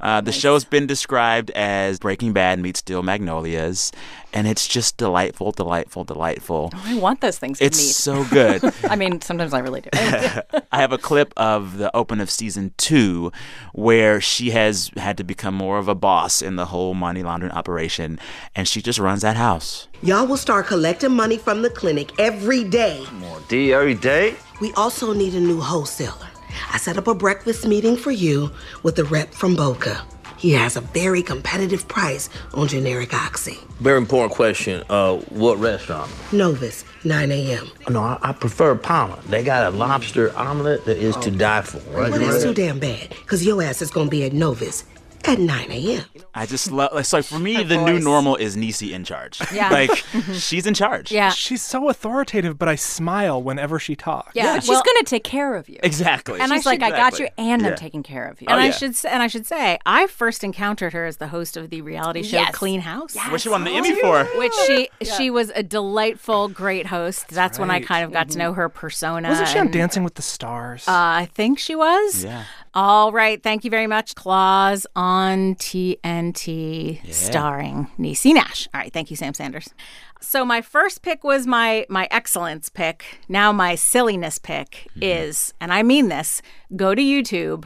Uh, 0.00 0.20
the 0.20 0.32
show's 0.32 0.64
been 0.64 0.86
described 0.86 1.50
as 1.52 1.98
Breaking 1.98 2.32
Bad 2.32 2.58
meets 2.58 2.80
Steel 2.80 3.02
Magnolias, 3.02 3.92
and 4.32 4.46
it's 4.46 4.66
just 4.68 4.96
delightful, 4.96 5.52
delightful, 5.52 6.04
delightful. 6.04 6.70
I 6.74 6.96
want 6.98 7.20
those 7.20 7.38
things 7.38 7.58
to 7.58 7.64
It's 7.64 7.78
meet. 7.78 7.94
so 7.94 8.24
good. 8.24 8.62
I 8.84 8.96
mean, 8.96 9.20
sometimes 9.20 9.54
I 9.54 9.60
really 9.60 9.80
do. 9.82 9.90
I 9.92 10.80
have 10.80 10.92
a 10.92 10.98
clip 10.98 11.32
of 11.36 11.78
the 11.78 11.94
open 11.96 12.20
of 12.20 12.30
season 12.30 12.72
two 12.76 13.30
where 13.72 14.20
she 14.20 14.50
has 14.50 14.90
had 14.96 15.16
to 15.18 15.24
become 15.24 15.54
more 15.54 15.78
of 15.78 15.88
a 15.88 15.94
boss 15.94 16.42
in 16.42 16.56
the 16.56 16.66
whole 16.66 16.94
money 16.94 17.22
laundering 17.22 17.52
operation, 17.52 18.18
and 18.54 18.66
she 18.68 18.82
just 18.82 18.98
runs 18.98 19.22
that 19.22 19.36
house. 19.36 19.88
Y'all 20.02 20.26
will 20.26 20.36
start 20.36 20.66
collecting 20.66 21.12
money 21.12 21.38
from 21.38 21.62
the 21.62 21.70
clinic 21.70 22.10
every 22.18 22.64
day. 22.64 23.04
More 23.14 23.40
D 23.48 23.72
every 23.72 23.94
day? 23.94 24.34
We 24.60 24.72
also 24.74 25.12
need 25.14 25.34
a 25.34 25.40
new 25.40 25.60
wholesaler. 25.60 26.23
I 26.74 26.76
set 26.76 26.98
up 26.98 27.06
a 27.06 27.14
breakfast 27.14 27.68
meeting 27.68 27.96
for 27.96 28.10
you 28.10 28.50
with 28.82 28.96
the 28.96 29.04
rep 29.04 29.32
from 29.32 29.54
Boca. 29.54 30.04
He 30.36 30.50
has 30.54 30.76
a 30.76 30.80
very 30.80 31.22
competitive 31.22 31.86
price 31.86 32.28
on 32.52 32.66
generic 32.66 33.14
oxy. 33.14 33.60
Very 33.78 33.96
important 33.98 34.32
question. 34.32 34.82
Uh, 34.90 35.18
what 35.30 35.56
restaurant? 35.58 36.10
Novus, 36.32 36.84
9 37.04 37.30
a.m. 37.30 37.70
No, 37.88 38.00
I, 38.00 38.18
I 38.20 38.32
prefer 38.32 38.74
Palmer. 38.74 39.20
They 39.28 39.44
got 39.44 39.72
a 39.72 39.76
lobster 39.76 40.36
omelet 40.36 40.84
that 40.86 40.96
is 40.96 41.14
to 41.18 41.30
die 41.30 41.62
for. 41.62 41.78
Right? 41.96 42.10
Well, 42.10 42.18
that's 42.18 42.42
too 42.42 42.52
damn 42.52 42.80
bad, 42.80 43.10
because 43.10 43.46
your 43.46 43.62
ass 43.62 43.80
is 43.80 43.92
going 43.92 44.08
to 44.08 44.10
be 44.10 44.24
at 44.24 44.32
Novus 44.32 44.84
at 45.28 45.38
9 45.38 45.70
a.m. 45.70 46.04
I 46.34 46.46
just 46.46 46.70
love. 46.70 47.06
So 47.06 47.22
for 47.22 47.38
me, 47.38 47.62
the 47.62 47.76
new 47.84 47.98
normal 48.00 48.36
is 48.36 48.56
Niecy 48.56 48.92
in 48.92 49.04
charge. 49.04 49.40
Yeah. 49.54 49.70
like 49.70 50.04
she's 50.34 50.66
in 50.66 50.74
charge. 50.74 51.12
Yeah. 51.12 51.30
She's 51.30 51.62
so 51.62 51.88
authoritative, 51.88 52.58
but 52.58 52.68
I 52.68 52.74
smile 52.74 53.40
whenever 53.42 53.78
she 53.78 53.94
talks. 53.94 54.32
Yeah. 54.34 54.54
but 54.54 54.62
She's 54.64 54.70
Well- 54.70 54.82
going 54.84 54.98
to 54.98 55.04
take 55.04 55.22
care 55.24 55.54
of 55.54 55.68
you. 55.68 55.78
exactly. 55.82 56.40
And 56.40 56.50
She's 56.50 56.60
she's 56.60 56.66
like, 56.66 56.82
I 56.82 56.90
got 56.90 57.18
you, 57.20 57.28
and 57.38 57.62
Yeah. 57.62 57.68
I'm 57.68 57.76
taking 57.76 58.02
care 58.02 58.26
of 58.26 58.40
you. 58.42 58.48
And 58.50 58.58
Oh, 58.58 58.62
I 58.62 58.70
should 58.70 58.96
and 59.08 59.22
I 59.22 59.28
should 59.28 59.46
say, 59.46 59.78
I 59.86 60.06
first 60.08 60.42
encountered 60.42 60.92
her 60.92 61.04
as 61.06 61.18
the 61.18 61.28
host 61.28 61.56
of 61.56 61.70
the 61.70 61.82
reality 61.82 62.22
show 62.24 62.38
Yes. 62.38 62.54
Clean 62.54 62.80
House. 62.80 63.14
Yes. 63.14 63.30
Which 63.30 63.42
she 63.42 63.48
won 63.48 63.62
the 63.64 63.70
Emmy 63.70 63.94
for? 64.00 64.24
Which 64.36 64.52
she 64.66 64.88
she 65.16 65.30
was 65.30 65.50
a 65.54 65.62
delightful, 65.62 66.48
great 66.48 66.86
host. 66.86 67.28
That's, 67.28 67.58
when 67.58 67.70
I 67.70 67.80
kind 67.80 68.04
of 68.04 68.12
got 68.12 68.30
to 68.30 68.38
know 68.38 68.52
her 68.54 68.68
persona. 68.68 69.28
Wasn't 69.28 69.48
she 69.48 69.58
on 69.58 69.70
Dancing 69.70 70.02
with 70.02 70.14
the 70.14 70.22
Stars? 70.22 70.88
Uh, 70.88 70.92
I 70.92 71.28
think 71.34 71.58
she 71.60 71.76
was. 71.76 72.24
Yeah. 72.24 72.44
All 72.74 73.12
right. 73.12 73.40
Thank 73.40 73.64
you 73.64 73.70
very 73.70 73.86
much. 73.86 74.16
Claws 74.16 74.84
on 74.96 75.13
TNT, 75.56 77.12
starring 77.12 77.88
Niecy 77.98 78.34
Nash. 78.34 78.68
All 78.74 78.80
right. 78.80 78.92
Thank 78.92 79.10
you, 79.10 79.16
Sam 79.16 79.34
Sanders. 79.34 79.68
So 80.20 80.44
my 80.44 80.60
first 80.62 81.02
pick 81.02 81.22
was 81.24 81.46
my 81.46 81.86
my 81.88 82.08
excellence 82.10 82.68
pick. 82.68 83.04
Now 83.28 83.52
my 83.52 83.74
silliness 83.74 84.38
pick 84.38 84.88
is, 85.00 85.52
and 85.60 85.72
I 85.72 85.82
mean 85.82 86.08
this, 86.08 86.40
go 86.76 86.94
to 86.94 87.02
YouTube 87.02 87.64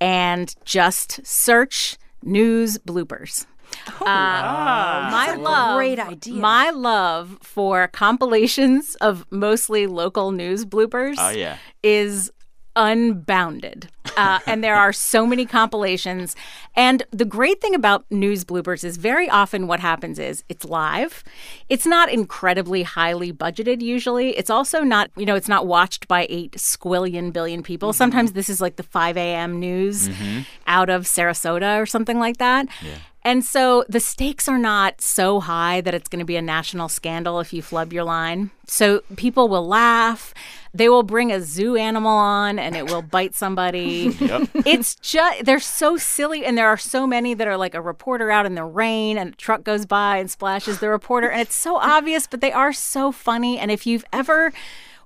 and 0.00 0.54
just 0.64 1.24
search 1.26 1.96
news 2.22 2.78
bloopers. 2.78 3.46
Uh, 4.00 4.04
my 4.06 5.34
love, 5.38 5.76
great 5.76 5.98
idea. 5.98 6.34
My 6.34 6.70
love 6.70 7.38
for 7.42 7.88
compilations 7.88 8.94
of 8.96 9.26
mostly 9.30 9.86
local 9.88 10.30
news 10.30 10.64
bloopers 10.64 11.16
Oh 11.18 11.30
yeah. 11.30 11.58
is 11.82 12.30
unbounded. 12.76 13.88
Uh, 14.16 14.38
and 14.46 14.62
there 14.62 14.76
are 14.76 14.92
so 14.92 15.26
many 15.26 15.44
compilations. 15.44 16.36
And 16.74 17.02
the 17.10 17.24
great 17.24 17.60
thing 17.60 17.74
about 17.74 18.04
news 18.10 18.44
bloopers 18.44 18.84
is 18.84 18.96
very 18.96 19.28
often 19.28 19.66
what 19.66 19.80
happens 19.80 20.18
is 20.18 20.44
it's 20.48 20.64
live. 20.64 21.24
It's 21.68 21.84
not 21.86 22.10
incredibly 22.10 22.82
highly 22.82 23.32
budgeted 23.32 23.82
usually. 23.82 24.36
It's 24.36 24.48
also 24.50 24.82
not, 24.82 25.10
you 25.16 25.26
know, 25.26 25.34
it's 25.34 25.48
not 25.48 25.66
watched 25.66 26.06
by 26.08 26.26
eight 26.30 26.52
squillion 26.52 27.32
billion 27.32 27.62
people. 27.62 27.92
Sometimes 27.92 28.32
this 28.32 28.48
is 28.48 28.60
like 28.60 28.76
the 28.76 28.82
5 28.84 29.16
a.m. 29.16 29.58
news 29.58 30.08
out 30.66 30.88
of 30.88 31.02
Sarasota 31.04 31.80
or 31.80 31.86
something 31.86 32.18
like 32.18 32.36
that. 32.38 32.68
And 33.22 33.44
so 33.44 33.84
the 33.88 33.98
stakes 33.98 34.46
are 34.46 34.58
not 34.58 35.00
so 35.00 35.40
high 35.40 35.80
that 35.80 35.94
it's 35.94 36.08
going 36.08 36.20
to 36.20 36.24
be 36.24 36.36
a 36.36 36.42
national 36.42 36.88
scandal 36.88 37.40
if 37.40 37.52
you 37.52 37.60
flub 37.60 37.92
your 37.92 38.04
line. 38.04 38.52
So 38.68 39.00
people 39.16 39.48
will 39.48 39.66
laugh. 39.66 40.32
They 40.76 40.88
will 40.88 41.02
bring 41.02 41.32
a 41.32 41.40
zoo 41.40 41.76
animal 41.76 42.12
on 42.12 42.58
and 42.58 42.76
it 42.76 42.86
will 42.90 43.02
bite 43.02 43.34
somebody. 43.34 44.16
It's 44.66 44.96
just, 44.96 45.44
they're 45.44 45.60
so 45.60 45.96
silly. 45.96 46.44
And 46.44 46.58
there 46.58 46.68
are 46.68 46.76
so 46.76 47.06
many 47.06 47.34
that 47.34 47.46
are 47.46 47.56
like 47.56 47.74
a 47.74 47.80
reporter 47.80 48.30
out 48.30 48.46
in 48.46 48.54
the 48.54 48.64
rain 48.64 49.16
and 49.16 49.32
a 49.32 49.36
truck 49.36 49.64
goes 49.64 49.86
by 49.86 50.16
and 50.18 50.30
splashes 50.30 50.80
the 50.80 50.88
reporter. 50.88 51.30
And 51.30 51.40
it's 51.40 51.54
so 51.54 51.76
obvious, 51.80 52.26
but 52.26 52.40
they 52.40 52.52
are 52.52 52.72
so 52.72 53.12
funny. 53.12 53.58
And 53.58 53.70
if 53.70 53.86
you've 53.86 54.04
ever 54.12 54.52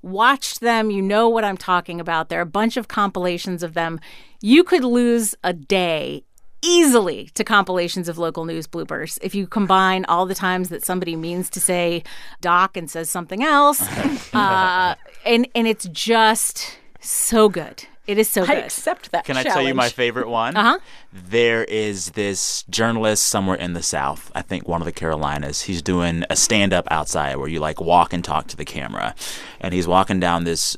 watched 0.02 0.60
them, 0.60 0.90
you 0.90 1.02
know 1.02 1.28
what 1.28 1.44
I'm 1.44 1.56
talking 1.56 2.00
about. 2.00 2.28
There 2.28 2.38
are 2.38 2.42
a 2.42 2.46
bunch 2.46 2.76
of 2.76 2.88
compilations 2.88 3.62
of 3.62 3.74
them. 3.74 4.00
You 4.40 4.64
could 4.64 4.84
lose 4.84 5.34
a 5.44 5.52
day 5.52 6.24
easily 6.62 7.30
to 7.34 7.44
compilations 7.44 8.08
of 8.08 8.18
local 8.18 8.44
news 8.44 8.66
bloopers 8.66 9.18
if 9.22 9.34
you 9.34 9.46
combine 9.46 10.04
all 10.06 10.26
the 10.26 10.34
times 10.34 10.68
that 10.68 10.84
somebody 10.84 11.16
means 11.16 11.48
to 11.50 11.60
say 11.60 12.02
doc 12.40 12.76
and 12.76 12.90
says 12.90 13.08
something 13.08 13.42
else 13.42 13.82
uh, 14.34 14.94
and 15.24 15.48
and 15.54 15.66
it's 15.66 15.86
just 15.86 16.78
so 17.00 17.48
good 17.48 17.86
it 18.10 18.18
is 18.18 18.28
so 18.28 18.40
good. 18.40 18.50
I 18.50 18.54
good 18.56 18.64
accept 18.64 19.12
that 19.12 19.24
Can 19.24 19.36
I 19.36 19.44
tell 19.44 19.62
you 19.62 19.72
my 19.72 19.88
favorite 19.88 20.28
one? 20.28 20.56
Uh-huh. 20.56 20.80
There 21.12 21.62
is 21.62 22.10
this 22.10 22.64
journalist 22.64 23.24
somewhere 23.26 23.56
in 23.56 23.74
the 23.74 23.84
South, 23.84 24.32
I 24.34 24.42
think 24.42 24.66
one 24.66 24.82
of 24.82 24.84
the 24.84 24.92
Carolinas. 24.92 25.62
He's 25.62 25.80
doing 25.80 26.24
a 26.28 26.34
stand 26.34 26.72
up 26.72 26.88
outside 26.90 27.36
where 27.36 27.46
you 27.46 27.60
like 27.60 27.80
walk 27.80 28.12
and 28.12 28.24
talk 28.24 28.48
to 28.48 28.56
the 28.56 28.64
camera. 28.64 29.14
And 29.60 29.72
he's 29.72 29.86
walking 29.86 30.18
down 30.18 30.42
this 30.42 30.76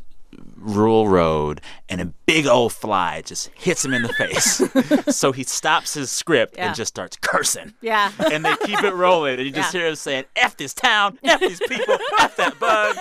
rural 0.62 1.09
road 1.09 1.61
and 1.88 2.01
a 2.01 2.07
big 2.27 2.46
old 2.46 2.72
fly 2.72 3.20
just 3.22 3.48
hits 3.55 3.85
him 3.85 3.92
in 3.92 4.03
the 4.03 4.12
face. 4.18 4.62
so 5.16 5.33
he 5.33 5.42
stops 5.44 5.94
his 5.94 6.11
script 6.11 6.55
Yeah. 6.57 6.68
and 6.68 6.77
just 6.77 6.88
starts 6.88 7.16
cursing. 7.20 7.75
yeah 7.81 8.11
And 8.33 8.44
they 8.44 8.57
keep 8.64 8.83
it 8.83 8.94
rolling. 8.94 9.35
And 9.38 9.44
you 9.46 9.51
just 9.53 9.75
Yeah. 9.75 9.81
hear 9.81 9.88
him 9.90 9.96
saying, 9.96 10.25
F 10.37 10.57
this 10.57 10.72
town, 10.75 11.18
F 11.25 11.40
these 11.40 11.61
people, 11.61 11.98
F 12.20 12.37
that 12.37 12.59
bug. 12.59 12.96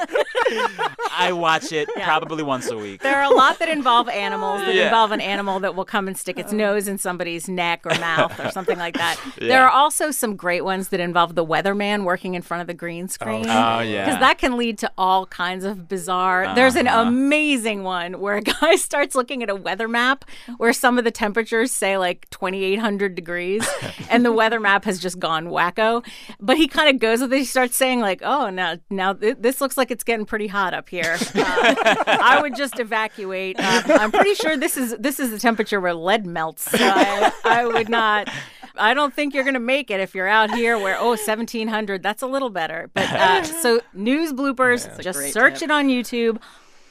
I 1.17 1.31
watch 1.33 1.71
it 1.71 1.87
probably 1.95 2.43
once 2.43 2.69
a 2.69 2.77
week. 2.77 3.01
there 3.01 3.17
are 3.17 3.31
a 3.31 3.35
lot 3.35 3.59
that 3.59 3.69
involve 3.69 4.09
animals 4.09 4.61
that 4.61 4.73
Yeah. 4.75 4.85
involve 4.85 5.11
an 5.11 5.21
animal 5.21 5.59
that 5.61 5.75
will 5.75 5.85
come 5.85 6.07
and 6.07 6.17
stick 6.17 6.37
its 6.39 6.51
nose 6.51 6.87
in 6.87 6.97
somebody's 6.97 7.47
neck 7.47 7.85
or 7.85 7.93
mouth 7.99 8.39
or 8.39 8.49
something 8.51 8.77
like 8.77 8.95
that 8.97 9.17
there 9.39 9.63
are 9.63 9.69
also 9.69 10.11
some 10.11 10.35
great 10.35 10.61
ones 10.63 10.89
that 10.89 10.99
involve 10.99 11.35
the 11.35 11.45
weatherman 11.45 12.03
working 12.03 12.33
in 12.35 12.41
front 12.41 12.61
of 12.61 12.67
the 12.67 12.73
green 12.73 13.07
screen 13.07 13.45
Oh, 13.47 13.79
yeah. 13.81 14.05
because 14.05 14.19
that 14.19 14.37
can 14.37 14.57
lead 14.57 14.77
to 14.79 14.91
all 14.97 15.25
kinds 15.27 15.63
of 15.65 15.87
bizarre. 15.87 16.53
There's 16.55 16.75
an 16.75 16.87
Uh-huh. 16.87 17.05
Amazing 17.51 17.83
one 17.83 18.19
where 18.19 18.37
a 18.37 18.41
guy 18.41 18.75
starts 18.77 19.13
looking 19.13 19.43
at 19.43 19.49
a 19.49 19.55
weather 19.55 19.87
map 19.87 20.23
where 20.57 20.71
some 20.71 20.97
of 20.97 21.03
the 21.03 21.11
temperatures 21.11 21.71
say 21.71 21.97
like 21.97 22.29
2,800 22.29 23.13
degrees, 23.13 23.67
and 24.09 24.23
the 24.23 24.31
weather 24.31 24.59
map 24.59 24.85
has 24.85 24.99
just 24.99 25.19
gone 25.19 25.47
wacko. 25.47 26.05
But 26.39 26.57
he 26.57 26.67
kind 26.67 26.89
of 26.89 26.99
goes 26.99 27.19
with 27.21 27.33
it. 27.33 27.39
He 27.39 27.45
starts 27.45 27.75
saying 27.75 27.99
like, 27.99 28.21
"Oh, 28.23 28.49
now 28.49 28.77
now 28.89 29.13
th- 29.13 29.37
this 29.39 29.59
looks 29.59 29.77
like 29.77 29.91
it's 29.91 30.03
getting 30.03 30.25
pretty 30.25 30.47
hot 30.47 30.73
up 30.73 30.87
here. 30.89 31.17
Uh, 31.35 31.75
I 32.07 32.39
would 32.41 32.55
just 32.55 32.79
evacuate. 32.79 33.57
Uh, 33.59 33.81
I'm 33.87 34.11
pretty 34.11 34.35
sure 34.35 34.55
this 34.55 34.77
is 34.77 34.95
this 34.97 35.19
is 35.19 35.31
the 35.31 35.39
temperature 35.39 35.81
where 35.81 35.93
lead 35.93 36.25
melts. 36.25 36.71
So 36.71 36.77
I, 36.79 37.31
I 37.43 37.65
would 37.65 37.89
not." 37.89 38.29
I 38.77 38.93
don't 38.93 39.13
think 39.13 39.33
you're 39.33 39.43
going 39.43 39.55
to 39.55 39.59
make 39.59 39.91
it 39.91 39.99
if 39.99 40.15
you're 40.15 40.29
out 40.29 40.49
here 40.51 40.79
where, 40.79 40.97
oh, 40.97 41.09
1700, 41.09 42.01
that's 42.01 42.21
a 42.21 42.25
little 42.25 42.49
better. 42.49 42.89
But 42.93 43.11
uh, 43.11 43.43
so 43.43 43.81
news 43.93 44.31
bloopers, 44.31 45.01
just 45.01 45.33
search 45.33 45.55
tip. 45.55 45.63
it 45.63 45.71
on 45.71 45.89
YouTube. 45.89 46.39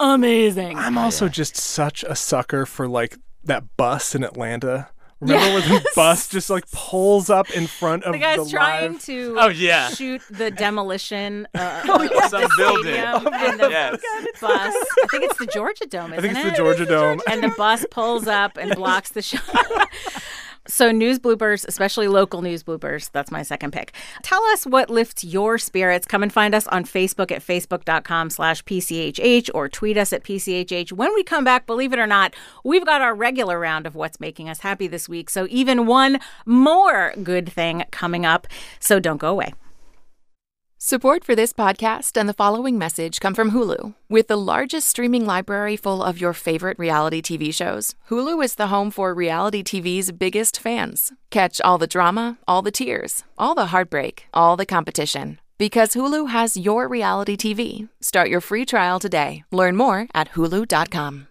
Amazing. 0.00 0.78
I'm 0.78 0.96
also 0.98 1.28
just 1.28 1.56
such 1.56 2.02
a 2.04 2.16
sucker 2.16 2.64
for 2.66 2.88
like 2.88 3.18
that 3.44 3.76
bus 3.76 4.14
in 4.14 4.24
Atlanta. 4.24 4.88
Remember 5.20 5.60
when 5.60 5.68
the 5.68 5.86
bus 5.94 6.28
just 6.28 6.48
like 6.48 6.64
pulls 6.72 7.28
up 7.28 7.50
in 7.50 7.66
front 7.66 8.04
of 8.04 8.14
the 8.14 8.18
guy's 8.18 8.50
trying 8.50 8.92
live- 8.94 9.02
to 9.04 9.36
Oh, 9.38 9.48
yeah. 9.48 9.90
shoot 9.90 10.22
the 10.30 10.50
demolition 10.50 11.46
uh, 11.54 11.82
Some 12.30 12.48
building. 12.56 12.94
stadium 12.94 13.28
and 13.30 13.60
the 13.60 13.68
Yes. 13.68 14.00
bus. 14.40 14.74
I 15.02 15.06
think 15.10 15.24
it's 15.24 15.36
the 15.38 15.44
Georgia 15.46 15.84
Dome, 15.84 16.14
isn't 16.14 16.18
I 16.18 16.22
think 16.22 16.38
it's 16.38 16.46
it? 16.46 16.50
the 16.52 16.56
Georgia 16.56 16.86
Dome. 16.86 17.20
and 17.28 17.42
the 17.42 17.50
bus 17.50 17.84
pulls 17.90 18.26
up 18.26 18.56
and 18.56 18.74
blocks 18.76 19.10
the 19.10 19.20
shot. 19.20 19.42
So, 20.68 20.92
news 20.92 21.18
bloopers, 21.18 21.66
especially 21.66 22.06
local 22.06 22.42
news 22.42 22.62
bloopers, 22.62 23.10
that's 23.12 23.30
my 23.30 23.42
second 23.42 23.72
pick. 23.72 23.92
Tell 24.22 24.42
us 24.44 24.66
what 24.66 24.90
lifts 24.90 25.24
your 25.24 25.56
spirits. 25.56 26.06
Come 26.06 26.22
and 26.22 26.32
find 26.32 26.54
us 26.54 26.66
on 26.68 26.84
Facebook 26.84 27.32
at 27.32 27.42
facebook.com 27.42 28.28
slash 28.28 28.62
PCHH 28.64 29.50
or 29.54 29.68
tweet 29.70 29.96
us 29.96 30.12
at 30.12 30.22
PCHH. 30.22 30.92
When 30.92 31.14
we 31.14 31.24
come 31.24 31.44
back, 31.44 31.66
believe 31.66 31.94
it 31.94 31.98
or 31.98 32.06
not, 32.06 32.34
we've 32.62 32.84
got 32.84 33.00
our 33.00 33.14
regular 33.14 33.58
round 33.58 33.86
of 33.86 33.94
what's 33.94 34.20
making 34.20 34.50
us 34.50 34.60
happy 34.60 34.86
this 34.86 35.08
week. 35.08 35.30
So, 35.30 35.46
even 35.50 35.86
one 35.86 36.20
more 36.44 37.14
good 37.22 37.50
thing 37.50 37.84
coming 37.90 38.26
up. 38.26 38.46
So, 38.80 39.00
don't 39.00 39.18
go 39.18 39.30
away. 39.30 39.54
Support 40.82 41.24
for 41.24 41.34
this 41.34 41.52
podcast 41.52 42.16
and 42.16 42.26
the 42.26 42.32
following 42.32 42.78
message 42.78 43.20
come 43.20 43.34
from 43.34 43.50
Hulu. 43.50 43.96
With 44.08 44.28
the 44.28 44.38
largest 44.38 44.88
streaming 44.88 45.26
library 45.26 45.76
full 45.76 46.02
of 46.02 46.18
your 46.18 46.32
favorite 46.32 46.78
reality 46.78 47.20
TV 47.20 47.52
shows, 47.52 47.94
Hulu 48.08 48.42
is 48.42 48.54
the 48.54 48.68
home 48.68 48.90
for 48.90 49.12
reality 49.12 49.62
TV's 49.62 50.10
biggest 50.10 50.58
fans. 50.58 51.12
Catch 51.28 51.60
all 51.60 51.76
the 51.76 51.86
drama, 51.86 52.38
all 52.48 52.62
the 52.62 52.70
tears, 52.70 53.24
all 53.36 53.54
the 53.54 53.66
heartbreak, 53.66 54.24
all 54.32 54.56
the 54.56 54.64
competition. 54.64 55.38
Because 55.58 55.90
Hulu 55.90 56.30
has 56.30 56.56
your 56.56 56.88
reality 56.88 57.36
TV. 57.36 57.90
Start 58.00 58.30
your 58.30 58.40
free 58.40 58.64
trial 58.64 58.98
today. 58.98 59.44
Learn 59.50 59.76
more 59.76 60.06
at 60.14 60.30
hulu.com. 60.30 61.26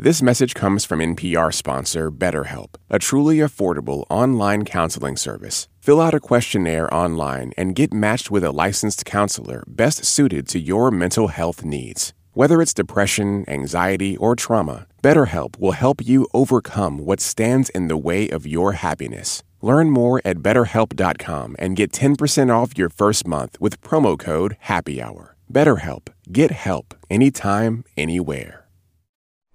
This 0.00 0.22
message 0.22 0.54
comes 0.54 0.84
from 0.84 1.00
NPR 1.00 1.52
sponsor 1.52 2.12
BetterHelp, 2.12 2.76
a 2.88 3.00
truly 3.00 3.38
affordable 3.38 4.04
online 4.08 4.64
counseling 4.64 5.16
service. 5.16 5.66
Fill 5.88 6.02
out 6.02 6.12
a 6.12 6.20
questionnaire 6.20 6.92
online 6.92 7.52
and 7.56 7.74
get 7.74 7.94
matched 7.94 8.30
with 8.30 8.44
a 8.44 8.52
licensed 8.52 9.06
counselor 9.06 9.64
best 9.66 10.04
suited 10.04 10.46
to 10.48 10.58
your 10.58 10.90
mental 10.90 11.28
health 11.28 11.64
needs. 11.64 12.12
Whether 12.34 12.60
it's 12.60 12.74
depression, 12.74 13.46
anxiety, 13.48 14.14
or 14.18 14.36
trauma, 14.36 14.86
BetterHelp 15.02 15.58
will 15.58 15.72
help 15.72 16.04
you 16.04 16.26
overcome 16.34 16.98
what 17.06 17.20
stands 17.20 17.70
in 17.70 17.88
the 17.88 17.96
way 17.96 18.28
of 18.28 18.46
your 18.46 18.72
happiness. 18.72 19.42
Learn 19.62 19.88
more 19.88 20.20
at 20.26 20.40
betterhelp.com 20.40 21.56
and 21.58 21.74
get 21.74 21.90
10% 21.90 22.50
off 22.50 22.76
your 22.76 22.90
first 22.90 23.26
month 23.26 23.58
with 23.58 23.80
promo 23.80 24.18
code 24.18 24.58
HAPPYHOUR. 24.64 25.36
BetterHelp. 25.50 26.08
Get 26.30 26.50
help 26.50 26.94
anytime, 27.08 27.84
anywhere. 27.96 28.67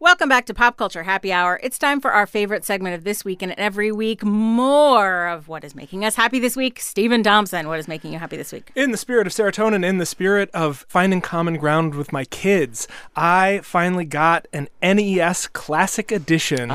Welcome 0.04 0.28
back 0.28 0.46
to 0.48 0.54
Pop 0.54 0.76
Culture 0.76 1.04
Happy 1.04 1.32
Hour. 1.32 1.62
It's 1.64 1.80
time 1.80 2.02
for 2.02 2.12
our 2.12 2.28
favorite 2.28 2.66
segment 2.66 2.94
of 2.94 3.06
this 3.06 3.24
week 3.24 3.42
and 3.42 3.54
every 3.54 3.90
week. 3.90 4.22
More 4.22 5.30
of 5.30 5.48
what 5.48 5.64
is 5.64 5.76
making 5.76 6.04
us 6.04 6.16
happy 6.16 6.40
this 6.40 6.58
week. 6.58 6.82
Stephen 6.82 7.24
Thompson, 7.24 7.70
what 7.70 7.80
is 7.80 7.88
making 7.88 8.12
you 8.12 8.20
happy 8.20 8.36
this 8.36 8.52
week? 8.52 8.70
In 8.76 8.92
the 8.92 8.98
spirit 8.98 9.28
of 9.28 9.32
serotonin, 9.32 9.86
in 9.86 10.00
the 10.00 10.06
spirit 10.06 10.50
of 10.54 10.86
finding 10.90 11.22
common 11.22 11.56
ground 11.56 11.96
with 11.96 12.12
my 12.12 12.26
kids, 12.26 12.86
I 13.16 13.62
finally 13.64 14.04
got 14.04 14.46
an 14.52 14.68
NES 14.82 15.48
Classic 15.48 16.12
Edition 16.12 16.68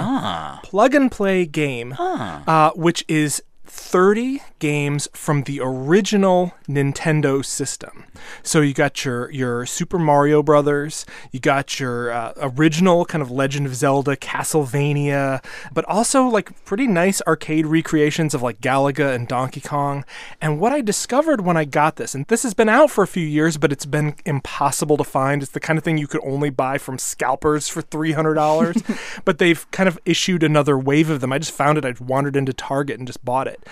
plug 0.63 0.95
and 0.95 1.13
play 1.13 1.45
game, 1.45 1.97
uh, 1.99 2.71
which 2.71 3.05
is 3.09 3.43
30 3.67 4.41
games 4.59 5.09
from 5.13 5.43
the 5.45 5.61
original 5.63 6.55
Nintendo 6.69 7.45
system. 7.45 8.05
So 8.43 8.61
you 8.61 8.75
got 8.75 9.05
your 9.05 9.31
your 9.31 9.67
Super 9.67 9.99
Mario 9.99 10.43
Brothers, 10.43 11.07
you 11.33 11.41
got 11.41 11.79
your 11.81 12.11
uh, 12.11 12.33
original 12.37 13.05
kind 13.05 13.23
of 13.23 13.31
Legend 13.31 13.67
of 13.67 13.75
Zelda, 13.75 14.17
Castlevania, 14.17 15.45
but 15.73 15.85
also 15.87 16.27
like 16.27 16.65
pretty 16.65 16.87
nice 16.87 17.23
arcade 17.27 17.67
recreations 17.67 18.35
of 18.35 18.43
like 18.43 18.61
Galaga 18.61 19.15
and 19.15 19.29
Donkey 19.29 19.61
Kong. 19.61 20.05
And 20.41 20.61
what 20.61 20.73
I 20.73 20.81
discovered 20.81 21.41
when 21.43 21.57
I 21.57 21.65
got 21.65 21.97
this, 21.97 22.15
and 22.15 22.27
this 22.27 22.43
has 22.43 22.55
been 22.55 22.69
out 22.69 22.91
for 22.91 23.05
a 23.05 23.09
few 23.09 23.27
years, 23.27 23.57
but 23.57 23.73
it's 23.73 23.87
been 23.87 24.15
impossible 24.25 24.97
to 24.97 25.05
find. 25.05 25.43
It's 25.43 25.53
the 25.53 25.61
kind 25.61 25.79
of 25.79 25.85
thing 25.85 25.99
you 25.99 26.07
could 26.07 26.25
only 26.25 26.51
buy 26.51 26.79
from 26.79 26.99
scalpers 26.99 27.69
for 27.69 27.83
$300, 27.83 29.21
but 29.25 29.39
they've 29.39 29.71
kind 29.71 29.89
of 29.89 29.99
issued 30.05 30.43
another 30.43 30.79
wave 30.79 31.11
of 31.11 31.21
them. 31.21 31.33
I 31.33 31.39
just 31.39 31.53
found 31.53 31.79
it. 31.79 31.85
I 31.85 31.95
wandered 32.03 32.37
into 32.37 32.53
Target 32.53 32.99
and 32.99 33.07
just 33.07 33.25
bought 33.25 33.47
it. 33.47 33.65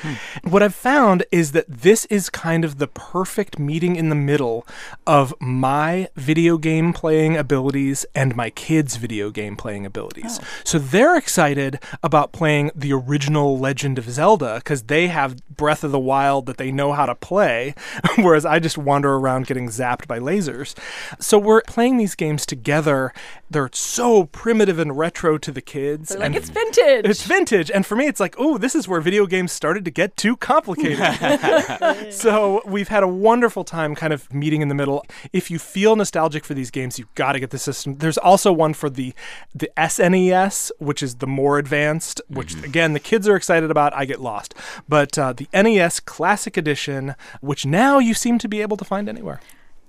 What 0.43 0.63
I've 0.63 0.76
found 0.77 1.25
is 1.33 1.53
that 1.53 1.65
this 1.69 2.05
is 2.07 2.29
kind 2.29 2.65
of 2.65 2.77
the 2.77 2.87
perfect 2.87 3.59
meeting 3.59 3.97
in 3.97 4.11
the 4.11 4.15
middle 4.15 4.67
of 5.07 5.35
my 5.41 6.09
video 6.15 6.59
game 6.59 6.93
playing 6.93 7.37
abilities 7.37 8.05
and 8.15 8.37
my 8.37 8.51
kids' 8.51 8.97
video 8.97 9.31
game 9.31 9.57
playing 9.57 9.87
abilities. 9.87 10.39
Oh. 10.41 10.47
So 10.65 10.79
they're 10.79 11.17
excited 11.17 11.81
about 12.03 12.33
playing 12.33 12.71
the 12.75 12.93
original 12.93 13.59
Legend 13.59 13.99
of 13.99 14.11
Zelda 14.11 14.57
because 14.57 14.83
they 14.85 15.09
have 15.09 15.37
Breath 15.49 15.83
of 15.83 15.93
the 15.93 15.99
Wild 15.99 16.45
that 16.47 16.59
they 16.59 16.71
know 16.71 16.93
how 16.93 17.07
to 17.07 17.15
play, 17.15 17.75
whereas 18.17 18.45
I 18.45 18.59
just 18.59 18.77
wander 18.77 19.15
around 19.15 19.47
getting 19.47 19.69
zapped 19.69 20.07
by 20.07 20.19
lasers. 20.19 20.75
So 21.19 21.39
we're 21.39 21.63
playing 21.63 21.97
these 21.97 22.15
games 22.15 22.45
together. 22.45 23.15
They're 23.51 23.71
so 23.73 24.25
primitive 24.25 24.79
and 24.79 24.97
retro 24.97 25.39
to 25.39 25.51
the 25.51 25.63
kids. 25.63 26.11
They're 26.11 26.19
like, 26.19 26.27
and 26.27 26.37
it's 26.37 26.51
vintage. 26.51 27.07
it's 27.07 27.25
vintage. 27.25 27.71
And 27.71 27.87
for 27.87 27.97
me, 27.97 28.07
it's 28.07 28.21
like, 28.21 28.35
oh, 28.39 28.59
this 28.59 28.75
is 28.75 28.87
where 28.87 29.01
video 29.01 29.25
games 29.27 29.53
started 29.53 29.85
to 29.87 29.91
get 29.91 30.17
too 30.19 30.37
complicated. 30.37 30.66
so 32.11 32.63
we've 32.67 32.89
had 32.89 33.03
a 33.03 33.09
wonderful 33.09 33.65
time 33.65 33.95
kind 33.95 34.13
of 34.13 34.33
meeting 34.33 34.63
in 34.63 34.69
the 34.69 34.75
middle. 34.75 35.05
If 35.33 35.51
you 35.51 35.59
feel 35.59 35.97
nostalgic 35.97 36.45
for 36.45 36.55
these 36.55 36.71
games, 36.71 36.99
you've 36.99 37.15
got 37.15 37.33
to 37.33 37.41
get 37.41 37.51
the 37.51 37.59
system. 37.59 37.97
There's 37.97 38.19
also 38.19 38.53
one 38.53 38.75
for 38.75 38.91
the 38.91 39.15
the 39.55 39.71
SNES, 39.77 40.71
which 40.79 41.03
is 41.03 41.17
the 41.17 41.27
more 41.27 41.59
advanced, 41.59 42.21
which 42.29 42.55
again, 42.65 42.93
the 42.93 43.01
kids 43.01 43.29
are 43.29 43.37
excited 43.37 43.71
about. 43.71 43.95
I 43.95 44.05
get 44.05 44.21
lost. 44.21 44.55
But 44.89 45.19
uh, 45.19 45.33
the 45.33 45.49
NES 45.53 46.01
Classic 46.01 46.57
Edition, 46.57 47.15
which 47.41 47.67
now 47.67 47.99
you 47.99 48.15
seem 48.15 48.39
to 48.39 48.49
be 48.49 48.63
able 48.63 48.77
to 48.77 48.85
find 48.85 49.09
anywhere. 49.09 49.41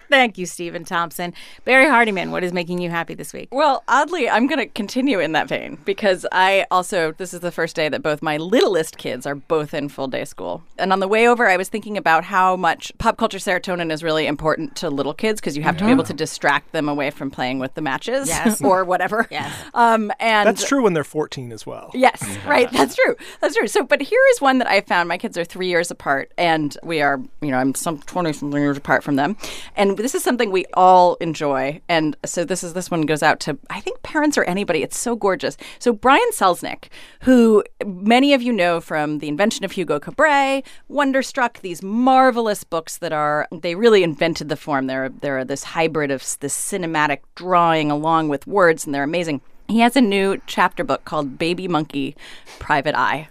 Thank 0.09 0.37
you, 0.37 0.45
Stephen 0.45 0.83
Thompson. 0.83 1.33
Barrie 1.65 1.85
Hardymon, 1.85 2.31
what 2.31 2.43
is 2.43 2.53
making 2.53 2.79
you 2.79 2.89
happy 2.89 3.13
this 3.13 3.33
week? 3.33 3.49
Well, 3.51 3.83
oddly, 3.87 4.29
I'm 4.29 4.47
going 4.47 4.59
to 4.59 4.65
continue 4.67 5.19
in 5.19 5.33
that 5.33 5.47
vein 5.47 5.77
because 5.85 6.25
I 6.31 6.65
also, 6.71 7.11
this 7.13 7.33
is 7.33 7.41
the 7.41 7.51
first 7.51 7.75
day 7.75 7.89
that 7.89 8.01
both 8.01 8.21
my 8.21 8.37
littlest 8.37 8.97
kids 8.97 9.25
are 9.25 9.35
both 9.35 9.73
in 9.73 9.89
full 9.89 10.07
day 10.07 10.25
school. 10.25 10.63
And 10.77 10.93
on 10.93 10.99
the 10.99 11.07
way 11.07 11.27
over, 11.27 11.47
I 11.47 11.57
was 11.57 11.69
thinking 11.69 11.97
about 11.97 12.23
how 12.23 12.55
much 12.55 12.91
pop 12.97 13.17
culture 13.17 13.37
serotonin 13.37 13.91
is 13.91 14.03
really 14.03 14.27
important 14.27 14.75
to 14.77 14.89
little 14.89 15.13
kids 15.13 15.39
because 15.41 15.57
you 15.57 15.63
have 15.63 15.77
to 15.77 15.85
be 15.85 15.91
able 15.91 16.03
to 16.05 16.13
distract 16.13 16.71
them 16.71 16.87
away 16.89 17.09
from 17.09 17.29
playing 17.31 17.59
with 17.59 17.73
the 17.73 17.81
matches 17.81 18.27
Yes. 18.27 18.61
or 18.63 18.83
whatever. 18.85 19.27
Yes. 19.29 19.53
Um, 19.73 20.11
and 20.19 20.47
That's 20.47 20.67
true 20.67 20.83
when 20.83 20.93
they're 20.93 21.03
14 21.03 21.51
as 21.51 21.65
well. 21.65 21.91
Yes, 21.93 22.23
right. 22.47 22.71
That's 22.71 22.95
true. 22.95 23.15
That's 23.41 23.55
true. 23.55 23.67
So, 23.67 23.83
but 23.83 24.01
here 24.01 24.21
is 24.31 24.41
one 24.41 24.57
that 24.59 24.67
I 24.67 24.81
found. 24.81 25.09
My 25.09 25.17
kids 25.17 25.37
are 25.37 25.43
three 25.45 25.67
years 25.67 25.91
apart, 25.91 26.31
and 26.37 26.77
we 26.83 27.01
are, 27.01 27.19
you 27.41 27.51
know, 27.51 27.57
I'm 27.57 27.73
some 27.75 27.99
twenty 27.99 28.33
something 28.33 28.59
years 28.61 28.77
apart 28.77 29.03
from 29.03 29.15
them, 29.15 29.35
and 29.75 29.96
this 29.97 30.15
is 30.15 30.23
something 30.23 30.51
we 30.51 30.65
all 30.73 31.15
enjoy. 31.15 31.81
And 31.89 32.15
so 32.25 32.45
this 32.45 32.63
is 32.63 32.73
this 32.73 32.91
one 32.91 33.01
goes 33.01 33.23
out 33.23 33.39
to 33.41 33.57
I 33.69 33.79
think 33.81 34.01
parents 34.03 34.37
or 34.37 34.43
anybody. 34.43 34.83
It's 34.83 34.97
so 34.97 35.15
gorgeous. 35.15 35.57
So 35.79 35.93
Brian 35.93 36.29
Selznick, 36.33 36.85
who 37.23 37.63
many 37.85 38.33
of 38.33 38.41
you 38.41 38.53
know 38.53 38.79
from 38.79 39.19
the 39.19 39.27
invention 39.27 39.65
of 39.65 39.71
Hugo 39.71 39.99
Cabret, 39.99 40.65
Wonderstruck, 40.87 41.61
these 41.61 41.83
marvelous 41.83 42.63
books 42.63 42.97
that 42.97 43.13
are 43.13 43.47
they 43.51 43.75
really 43.75 44.03
invented 44.03 44.49
the 44.49 44.55
form. 44.55 44.87
They're 44.87 45.09
they're 45.09 45.45
this 45.45 45.63
hybrid 45.63 46.11
of 46.11 46.21
this 46.39 46.55
cinematic 46.57 47.19
drawing 47.35 47.91
along 47.91 48.29
with 48.29 48.47
words, 48.47 48.85
and 48.85 48.93
they're 48.93 49.03
amazing. 49.03 49.41
He 49.67 49.79
has 49.79 49.95
a 49.97 50.01
new 50.01 50.41
chapter 50.47 50.83
book 50.83 51.03
called 51.03 51.37
Baby 51.37 51.67
Monkey 51.67 52.15
Private 52.59 52.95
Eye. 52.95 53.27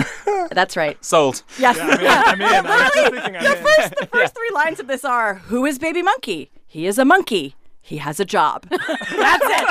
That's 0.52 0.76
right. 0.76 1.02
Sold. 1.04 1.42
Yes. 1.58 1.78
I'm 1.80 2.40
in. 2.40 2.46
I 2.46 2.62
was 2.62 2.92
just 2.94 3.12
thinking 3.12 3.36
I'm 3.36 3.44
in. 3.44 3.64
First, 3.64 3.94
the 3.98 4.06
first 4.12 4.34
three 4.34 4.50
lines 4.54 4.78
of 4.78 4.86
this 4.86 5.04
are 5.04 5.34
Who 5.46 5.64
is 5.66 5.78
Baby 5.78 6.02
Monkey? 6.02 6.50
He 6.66 6.86
is 6.86 6.98
a 6.98 7.04
monkey. 7.04 7.56
He 7.82 7.96
has 7.96 8.20
a 8.20 8.24
job. 8.24 8.66
That's 8.70 8.80
it. 8.80 9.66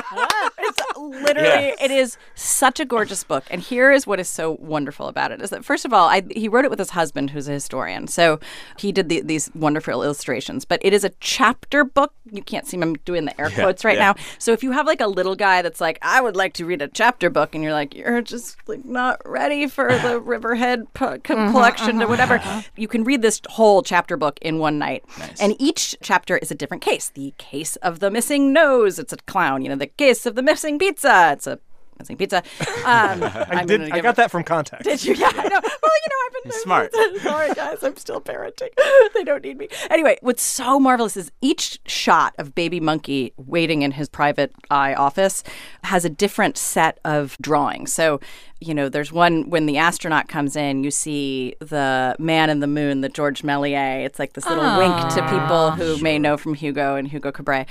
It's 0.69 0.81
literally, 0.97 1.47
Yeah. 1.47 1.75
it 1.81 1.91
is 1.91 2.17
such 2.35 2.79
a 2.79 2.85
gorgeous 2.85 3.23
book. 3.23 3.43
And 3.49 3.61
here 3.61 3.91
is 3.91 4.07
what 4.07 4.19
is 4.19 4.29
so 4.29 4.57
wonderful 4.59 5.07
about 5.07 5.31
it 5.31 5.41
is 5.41 5.49
that, 5.49 5.65
first 5.65 5.85
of 5.85 5.93
all, 5.93 6.07
I, 6.07 6.23
he 6.35 6.47
wrote 6.47 6.65
it 6.65 6.69
with 6.69 6.79
his 6.79 6.91
husband, 6.91 7.31
who's 7.31 7.47
a 7.47 7.51
historian. 7.53 8.07
So 8.07 8.39
he 8.77 8.91
did 8.91 9.09
the, 9.09 9.21
these 9.21 9.49
wonderful 9.53 10.03
illustrations. 10.03 10.65
But 10.65 10.79
it 10.83 10.93
is 10.93 11.03
a 11.03 11.09
chapter 11.19 11.83
book. 11.83 12.13
You 12.31 12.41
can't 12.43 12.67
see 12.67 12.77
me. 12.77 12.83
I'm 12.83 12.95
doing 13.05 13.25
the 13.25 13.39
air 13.41 13.49
Yeah, 13.49 13.55
quotes 13.55 13.83
right 13.83 13.97
yeah. 13.97 14.13
now. 14.13 14.23
So 14.37 14.51
if 14.51 14.63
you 14.63 14.71
have 14.71 14.85
like 14.85 15.01
a 15.01 15.07
little 15.07 15.35
guy 15.35 15.61
that's 15.61 15.81
like, 15.81 15.97
I 16.01 16.21
would 16.21 16.35
like 16.35 16.53
to 16.53 16.65
read 16.65 16.81
a 16.81 16.87
chapter 16.87 17.29
book, 17.29 17.55
and 17.55 17.63
you're 17.63 17.73
like, 17.73 17.95
you're 17.95 18.21
just 18.21 18.57
like 18.67 18.85
not 18.85 19.19
ready 19.25 19.67
for 19.67 19.87
the 20.03 20.19
Riverhead 20.19 20.93
po- 20.93 21.17
mm-hmm, 21.17 21.21
co- 21.21 21.51
collection 21.51 21.97
or 21.97 22.01
mm-hmm, 22.01 22.09
whatever, 22.11 22.37
mm-hmm. 22.39 22.59
you 22.79 22.87
can 22.87 23.03
read 23.03 23.21
this 23.21 23.41
whole 23.49 23.81
chapter 23.81 24.17
book 24.17 24.37
in 24.41 24.59
one 24.59 24.77
night. 24.77 25.03
And 25.39 25.55
each 25.59 25.95
chapter 26.01 26.37
is 26.37 26.51
a 26.51 26.55
different 26.55 26.83
case. 26.83 27.09
The 27.13 27.33
case 27.37 27.75
of 27.77 27.99
the 27.99 28.11
missing 28.11 28.53
nose, 28.53 28.99
it's 28.99 29.13
a 29.13 29.17
clown. 29.17 29.63
You 29.63 29.69
know, 29.69 29.75
the 29.75 29.87
case 29.87 30.25
of 30.25 30.35
the 30.35 30.43
missing 30.43 30.58
pizza, 30.77 31.31
it's 31.33 31.47
a 31.47 31.59
missing 31.99 32.17
pizza. 32.17 32.37
Um, 32.85 33.23
I 33.23 33.63
did. 33.65 33.91
I 33.91 33.99
got 33.99 34.15
that 34.15 34.31
from 34.31 34.43
context. 34.43 34.85
did 34.85 35.03
you? 35.03 35.13
Yeah, 35.15 35.31
I 35.33 35.47
know. 35.47 35.59
Well, 35.81 35.91
you 36.03 36.09
know, 36.09 36.15
I've 36.25 36.43
been 36.43 36.51
He's 36.51 36.61
smart. 36.61 36.93
Sorry, 37.21 37.53
guys, 37.53 37.83
I'm 37.83 37.95
still 37.95 38.19
parenting. 38.21 38.69
they 39.13 39.23
don't 39.23 39.43
need 39.43 39.57
me. 39.57 39.69
Anyway, 39.89 40.17
what's 40.21 40.43
so 40.43 40.79
marvelous 40.79 41.15
is 41.15 41.31
each 41.41 41.79
shot 41.85 42.35
of 42.37 42.53
baby 42.53 42.79
monkey 42.79 43.33
waiting 43.37 43.81
in 43.81 43.91
his 43.91 44.09
private 44.09 44.53
eye 44.69 44.93
office 44.93 45.41
has 45.83 46.03
a 46.05 46.09
different 46.09 46.57
set 46.57 46.99
of 47.05 47.37
drawings. 47.41 47.93
So, 47.93 48.19
you 48.59 48.73
know, 48.73 48.89
there's 48.89 49.11
one 49.11 49.49
when 49.49 49.67
the 49.67 49.77
astronaut 49.77 50.27
comes 50.27 50.55
in, 50.57 50.83
you 50.83 50.91
see 50.91 51.55
the 51.59 52.15
man 52.19 52.49
in 52.49 52.59
the 52.59 52.67
moon, 52.67 53.01
the 53.01 53.09
George 53.09 53.41
Méliès. 53.41 54.05
It's 54.05 54.19
like 54.19 54.33
this 54.33 54.45
little 54.45 54.77
wink 54.77 54.95
to 55.13 55.27
people 55.29 55.71
who 55.71 55.97
may 56.03 56.19
know 56.19 56.35
from 56.35 56.55
Hugo 56.55 56.95
and 56.95 57.07
Hugo 57.07 57.31
Cabret. 57.31 57.69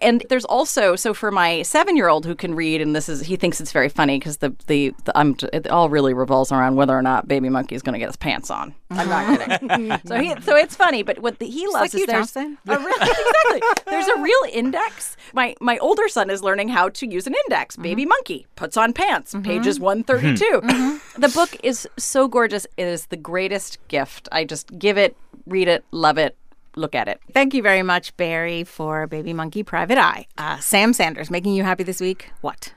And 0.00 0.24
there's 0.30 0.46
also 0.46 0.96
so 0.96 1.12
for 1.12 1.30
my 1.30 1.62
seven 1.62 1.94
year 1.94 2.08
old 2.08 2.24
who 2.24 2.34
can 2.34 2.54
read, 2.54 2.80
and 2.80 2.96
this 2.96 3.08
is 3.08 3.20
he 3.20 3.36
thinks 3.36 3.60
it's 3.60 3.69
very 3.72 3.88
funny 3.88 4.18
because 4.18 4.38
the 4.38 4.54
the, 4.66 4.94
the 5.04 5.16
I'm, 5.18 5.36
it 5.52 5.68
all 5.68 5.88
really 5.88 6.14
revolves 6.14 6.52
around 6.52 6.76
whether 6.76 6.96
or 6.96 7.02
not 7.02 7.28
Baby 7.28 7.48
Monkey 7.48 7.74
is 7.74 7.82
going 7.82 7.94
to 7.94 7.98
get 7.98 8.08
his 8.08 8.16
pants 8.16 8.50
on. 8.50 8.74
I'm 8.90 9.08
not 9.08 9.40
uh-huh. 9.40 9.58
kidding. 9.58 9.98
so 10.06 10.18
he 10.18 10.40
so 10.42 10.56
it's 10.56 10.74
funny, 10.74 11.02
but 11.02 11.18
what 11.20 11.38
the, 11.38 11.46
he 11.46 11.66
loves 11.66 11.92
like 11.92 11.94
is 11.94 12.00
you, 12.00 12.06
there's 12.06 12.36
a 12.36 12.56
real, 12.66 12.86
exactly 13.00 13.60
there's 13.86 14.08
a 14.08 14.20
real 14.20 14.42
index. 14.52 15.16
My 15.32 15.54
my 15.60 15.78
older 15.78 16.08
son 16.08 16.30
is 16.30 16.42
learning 16.42 16.68
how 16.68 16.88
to 16.90 17.06
use 17.06 17.26
an 17.26 17.34
index. 17.46 17.76
Uh-huh. 17.76 17.82
Baby 17.82 18.06
Monkey 18.06 18.46
puts 18.56 18.76
on 18.76 18.92
pants. 18.92 19.34
Uh-huh. 19.34 19.44
Pages 19.44 19.76
mm-hmm. 19.76 19.84
132. 19.84 20.60
Mm-hmm. 20.60 21.20
The 21.20 21.28
book 21.28 21.56
is 21.62 21.88
so 21.96 22.28
gorgeous. 22.28 22.66
It 22.76 22.86
is 22.86 23.06
the 23.06 23.16
greatest 23.16 23.78
gift. 23.88 24.28
I 24.32 24.44
just 24.44 24.78
give 24.78 24.98
it, 24.98 25.16
read 25.46 25.68
it, 25.68 25.84
love 25.90 26.18
it, 26.18 26.36
look 26.76 26.94
at 26.94 27.08
it. 27.08 27.20
Thank 27.32 27.54
you 27.54 27.62
very 27.62 27.82
much, 27.82 28.16
Barrie, 28.16 28.64
for 28.64 29.06
Baby 29.06 29.32
Monkey 29.32 29.62
Private 29.62 29.98
Eye. 29.98 30.26
Uh, 30.38 30.58
Sam 30.58 30.92
Sanders, 30.92 31.30
making 31.30 31.54
you 31.54 31.62
happy 31.64 31.84
this 31.84 32.00
week? 32.00 32.30
What? 32.40 32.74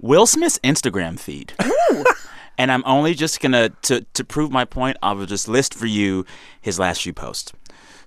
Will 0.00 0.26
Smith's 0.26 0.58
Instagram 0.64 1.18
feed. 1.18 1.52
and 2.58 2.72
I'm 2.72 2.82
only 2.86 3.14
just 3.14 3.40
gonna 3.40 3.70
to 3.82 4.06
to 4.14 4.24
prove 4.24 4.50
my 4.50 4.64
point. 4.64 4.96
I 5.02 5.12
will 5.12 5.26
just 5.26 5.48
list 5.48 5.74
for 5.74 5.86
you 5.86 6.24
his 6.60 6.78
last 6.78 7.02
few 7.02 7.12
posts. 7.12 7.52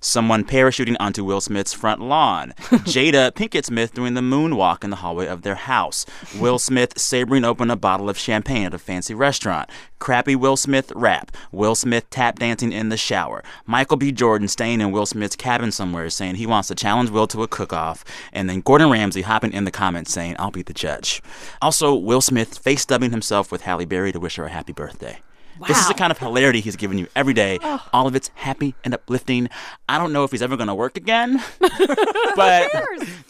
Someone 0.04 0.44
parachuting 0.44 0.96
onto 1.00 1.24
Will 1.24 1.40
Smith's 1.40 1.72
front 1.72 1.98
lawn. 1.98 2.52
Jada 2.84 3.32
Pinkett 3.32 3.64
Smith 3.64 3.94
doing 3.94 4.12
the 4.12 4.20
moonwalk 4.20 4.84
in 4.84 4.90
the 4.90 4.96
hallway 4.96 5.26
of 5.26 5.40
their 5.40 5.54
house. 5.54 6.04
Will 6.38 6.58
Smith 6.58 6.98
sabering 6.98 7.42
open 7.42 7.70
a 7.70 7.76
bottle 7.76 8.10
of 8.10 8.18
champagne 8.18 8.66
at 8.66 8.74
a 8.74 8.78
fancy 8.78 9.14
restaurant. 9.14 9.70
Crappy 9.98 10.36
Will 10.36 10.58
Smith 10.58 10.92
rap. 10.94 11.34
Will 11.52 11.74
Smith 11.74 12.08
tap 12.10 12.38
dancing 12.38 12.70
in 12.70 12.90
the 12.90 12.98
shower. 12.98 13.42
Michael 13.64 13.96
B. 13.96 14.12
Jordan 14.12 14.46
staying 14.46 14.82
in 14.82 14.92
Will 14.92 15.06
Smith's 15.06 15.36
cabin 15.36 15.72
somewhere 15.72 16.10
saying 16.10 16.34
he 16.34 16.46
wants 16.46 16.68
to 16.68 16.74
challenge 16.74 17.08
Will 17.08 17.26
to 17.28 17.42
a 17.42 17.48
cook 17.48 17.72
off. 17.72 18.04
And 18.30 18.50
then 18.50 18.60
Gordon 18.60 18.90
Ramsay 18.90 19.22
hopping 19.22 19.54
in 19.54 19.64
the 19.64 19.70
comments 19.70 20.12
saying, 20.12 20.36
I'll 20.38 20.50
be 20.50 20.60
the 20.60 20.74
judge. 20.74 21.22
Also, 21.62 21.94
Will 21.94 22.20
Smith 22.20 22.58
face 22.58 22.84
dubbing 22.84 23.10
himself 23.10 23.50
with 23.50 23.62
Halle 23.62 23.86
Berry 23.86 24.12
to 24.12 24.20
wish 24.20 24.36
her 24.36 24.44
a 24.44 24.50
happy 24.50 24.74
birthday. 24.74 25.20
This 25.66 25.78
is 25.78 25.88
the 25.88 25.94
kind 25.94 26.10
of 26.10 26.18
hilarity 26.18 26.60
he's 26.60 26.76
giving 26.76 26.98
you 26.98 27.06
every 27.14 27.34
day. 27.34 27.58
Oh. 27.62 27.82
All 27.92 28.06
of 28.06 28.14
it's 28.14 28.30
happy 28.34 28.74
and 28.84 28.94
uplifting. 28.94 29.48
I 29.88 29.98
don't 29.98 30.12
know 30.12 30.24
if 30.24 30.30
he's 30.30 30.42
ever 30.42 30.56
going 30.56 30.68
to 30.68 30.74
work 30.74 30.96
again, 30.96 31.42
but 32.36 32.70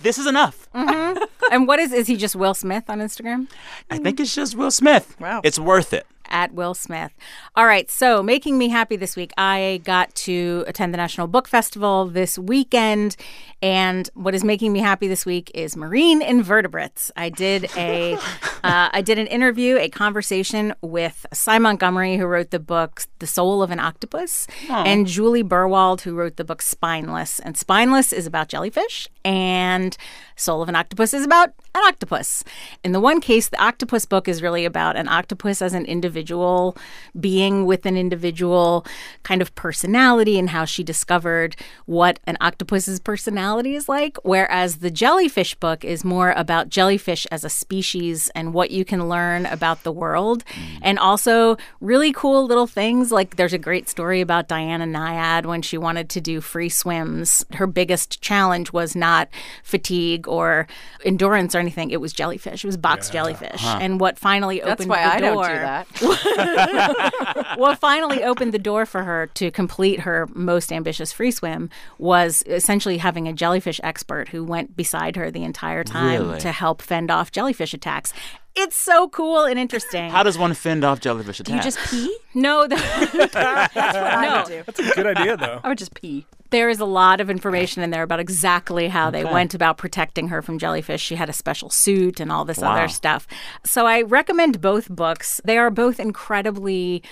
this 0.02 0.18
is 0.18 0.26
enough. 0.26 0.68
Mm-hmm. 0.74 1.22
and 1.52 1.68
what 1.68 1.78
is 1.78 1.92
is 1.92 2.06
he 2.06 2.16
just 2.16 2.34
Will 2.37 2.54
Smith 2.54 2.84
on 2.88 2.98
Instagram? 3.00 3.48
I 3.90 3.98
think 3.98 4.20
it's 4.20 4.34
just 4.34 4.56
Will 4.56 4.70
Smith. 4.70 5.16
Wow. 5.20 5.40
It's 5.44 5.58
worth 5.58 5.92
it. 5.92 6.06
At 6.28 6.54
Will 6.54 6.74
Smith. 6.74 7.12
All 7.56 7.66
right, 7.66 7.90
so 7.90 8.22
making 8.22 8.58
me 8.58 8.68
happy 8.68 8.96
this 8.96 9.16
week, 9.16 9.32
I 9.37 9.80
got 9.84 10.14
to 10.16 10.64
attend 10.66 10.92
the 10.92 10.98
National 10.98 11.26
Book 11.26 11.48
Festival 11.48 12.06
this 12.06 12.38
weekend, 12.38 13.16
and 13.62 14.10
what 14.14 14.34
is 14.34 14.44
making 14.44 14.72
me 14.72 14.80
happy 14.80 15.08
this 15.08 15.24
week 15.24 15.50
is 15.54 15.76
marine 15.76 16.22
invertebrates. 16.22 17.10
I 17.16 17.28
did 17.28 17.70
a, 17.76 18.14
uh, 18.64 18.88
I 18.92 19.02
did 19.02 19.18
an 19.18 19.26
interview, 19.26 19.76
a 19.76 19.88
conversation 19.88 20.74
with 20.80 21.26
Sy 21.32 21.58
Montgomery, 21.58 22.16
who 22.16 22.26
wrote 22.26 22.50
the 22.50 22.60
book 22.60 23.02
*The 23.18 23.26
Soul 23.26 23.62
of 23.62 23.70
an 23.70 23.80
Octopus*, 23.80 24.46
and 24.68 25.06
Juli 25.06 25.42
Berwald, 25.42 26.02
who 26.02 26.14
wrote 26.14 26.37
the 26.37 26.44
book 26.44 26.62
*Spineless*. 26.62 27.38
And 27.40 27.56
*Spineless* 27.56 28.12
is 28.12 28.26
about 28.26 28.48
jellyfish, 28.48 29.08
and 29.24 29.96
*Soul 30.37 30.62
of 30.62 30.68
an 30.68 30.76
Octopus* 30.76 31.14
is 31.14 31.24
about 31.24 31.54
an 31.74 31.82
octopus. 31.84 32.44
In 32.84 32.92
the 32.92 33.00
one 33.00 33.20
case, 33.20 33.48
the 33.48 33.62
octopus 33.62 34.06
book 34.06 34.28
is 34.28 34.42
really 34.42 34.64
about 34.64 34.96
an 34.96 35.08
octopus 35.08 35.60
as 35.60 35.74
an 35.74 35.84
individual 35.87 36.76
being 37.18 37.66
with 37.66 37.84
an 37.84 37.96
individual 37.96 38.87
kind 39.24 39.42
of 39.42 39.54
personality 39.56 40.38
and 40.38 40.50
how 40.50 40.64
she 40.64 40.84
discovered 40.84 41.56
what 41.87 42.20
an 42.26 42.37
octopus's 42.40 43.00
personality 43.00 43.74
is 43.74 43.88
like. 43.88 44.16
Whereas 44.22 44.76
the 44.76 44.90
jellyfish 44.90 45.56
book 45.56 45.84
is 45.84 46.04
more 46.04 46.30
about 46.32 46.68
jellyfish 46.68 47.26
as 47.32 47.42
a 47.42 47.50
species 47.50 48.30
and 48.37 48.54
what 48.54 48.70
you 48.70 48.84
can 48.84 49.08
learn 49.08 49.46
about 49.46 49.82
the 49.82 49.92
world. 49.92 50.44
Mm. 50.46 50.78
And 50.82 50.98
also 50.98 51.56
really 51.80 52.12
cool 52.12 52.46
little 52.46 52.68
things. 52.68 53.10
Like 53.10 53.34
there's 53.34 53.52
a 53.52 53.58
great 53.58 53.88
story 53.88 54.20
about 54.20 54.46
Diana 54.46 54.87
Nyad 54.87 55.44
when 55.46 55.62
she 55.62 55.76
wanted 55.76 56.08
to 56.10 56.20
do 56.20 56.40
free 56.40 56.68
swims. 56.68 57.44
Her 57.54 57.66
biggest 57.66 58.20
challenge 58.20 58.72
was 58.72 58.94
not 58.94 59.28
fatigue 59.64 60.28
or 60.28 60.68
endurance 61.04 61.54
or 61.54 61.63
anything. 61.64 61.90
It 61.90 62.00
was 62.00 62.12
jellyfish. 62.12 62.64
It 62.64 62.68
was 62.68 62.77
box 62.77 63.11
jellyfish. 63.11 63.62
And 63.64 64.00
what 64.00 64.18
finally 64.18 64.61
opened 64.62 64.70
That's 64.70 64.81
opened 64.83 64.90
why 64.90 65.05
the 65.05 65.14
I 65.14 65.20
don't 65.20 65.35
door 65.35 65.48
do 65.48 65.55
that. 65.55 65.87
what 67.59 67.79
finally 67.79 68.22
opened 68.22 68.53
the 68.53 68.59
door 68.59 68.87
for 68.87 69.03
her 69.03 69.29
to 69.35 69.50
complete 69.50 70.00
her 70.00 70.29
most 70.35 70.72
ambitious 70.72 71.12
free 71.12 71.31
swim 71.31 71.70
was 71.98 72.42
essentially 72.46 72.98
having 72.98 73.29
a 73.29 73.33
jellyfish 73.33 73.81
expert 73.83 74.29
who 74.29 74.44
went 74.44 74.77
beside 74.77 75.16
her 75.16 75.31
the 75.31 75.44
entire 75.44 75.85
time 75.85 76.29
Really? 76.29 76.40
to 76.40 76.53
help 76.53 76.83
fend 76.83 77.11
off 77.11 77.33
jellyfish 77.33 77.74
attacks. 77.74 78.12
It's 78.57 78.77
so 78.77 79.09
cool 79.09 79.44
and 79.44 79.59
interesting. 79.59 80.11
How 80.11 80.22
does 80.22 80.38
one 80.38 80.55
fend 80.55 80.85
off 80.85 81.00
jellyfish 81.00 81.40
attacks? 81.40 81.50
Do 81.50 81.57
you 81.57 81.62
just 81.62 81.79
pee? 81.90 82.16
no, 82.35 82.68
the, 82.68 82.77
That's 82.77 83.35
what 83.74 83.77
I 83.77 84.38
would 84.38 84.46
do. 84.48 84.62
That's 84.64 84.79
a 84.79 84.94
good 84.94 85.07
idea, 85.18 85.37
though. 85.37 85.61
I 85.64 85.68
would 85.68 85.79
just 85.79 85.94
pee. 85.94 86.27
There 86.50 86.68
is 86.68 86.78
a 86.80 86.85
lot 86.85 87.20
of 87.20 87.30
information 87.30 87.83
in 87.83 87.90
there 87.90 88.02
about 88.02 88.20
exactly 88.20 88.88
how 88.88 89.11
they 89.11 89.24
went 89.24 89.54
about 89.54 89.76
protecting 89.76 90.28
her 90.28 90.40
from 90.42 90.59
jellyfish. 90.59 91.00
She 91.02 91.16
had 91.16 91.28
a 91.28 91.33
special 91.33 91.68
suit 91.70 92.20
and 92.20 92.30
all 92.30 92.44
this 92.44 92.59
Wow. 92.59 92.72
other 92.72 92.88
stuff. 92.88 93.26
So 93.64 93.87
I 93.87 94.02
recommend 94.02 94.61
both 94.61 94.88
books. 94.88 95.40
They 95.44 95.59
are 95.59 95.70
both 95.70 95.98
incredibly 95.98 97.02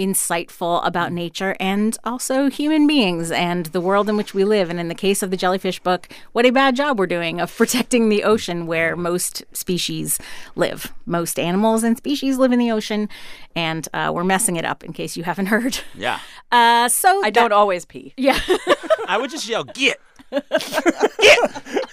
insightful 0.00 0.84
about 0.86 1.12
nature 1.12 1.54
and 1.60 1.96
also 2.04 2.48
human 2.50 2.86
beings 2.86 3.30
and 3.30 3.66
the 3.66 3.80
world 3.80 4.08
in 4.08 4.16
which 4.16 4.34
we 4.34 4.44
live. 4.44 4.70
And 4.70 4.80
in 4.80 4.88
the 4.88 4.94
case 4.94 5.22
of 5.22 5.30
the 5.30 5.36
jellyfish 5.36 5.78
book, 5.80 6.08
what 6.32 6.46
a 6.46 6.50
bad 6.50 6.74
job 6.76 6.98
we're 6.98 7.06
doing 7.06 7.40
of 7.40 7.54
protecting 7.60 8.08
the 8.08 8.24
ocean 8.24 8.66
where 8.66 8.96
most 8.96 9.44
species 9.52 10.18
live. 10.56 10.92
Most 11.06 11.38
animals 11.38 11.82
and 11.84 11.96
species 11.96 12.38
live 12.38 12.52
in 12.52 12.58
the 12.58 12.70
ocean, 12.70 13.08
and 13.54 13.86
uh, 13.92 14.10
we're 14.14 14.24
messing 14.24 14.56
it 14.56 14.64
up 14.64 14.82
in 14.84 14.92
case 14.92 15.16
you 15.16 15.24
haven't 15.24 15.46
heard. 15.54 15.78
yeah. 15.94 16.18
Uh, 16.52 16.88
so 16.88 17.22
I 17.24 17.30
don't 17.30 17.52
always 17.52 17.84
pee. 17.84 18.12
Yeah. 18.16 18.38
I 19.06 19.18
would 19.18 19.30
just 19.30 19.48
yell, 19.48 19.64
get. 19.64 20.00
Get. 20.30 21.84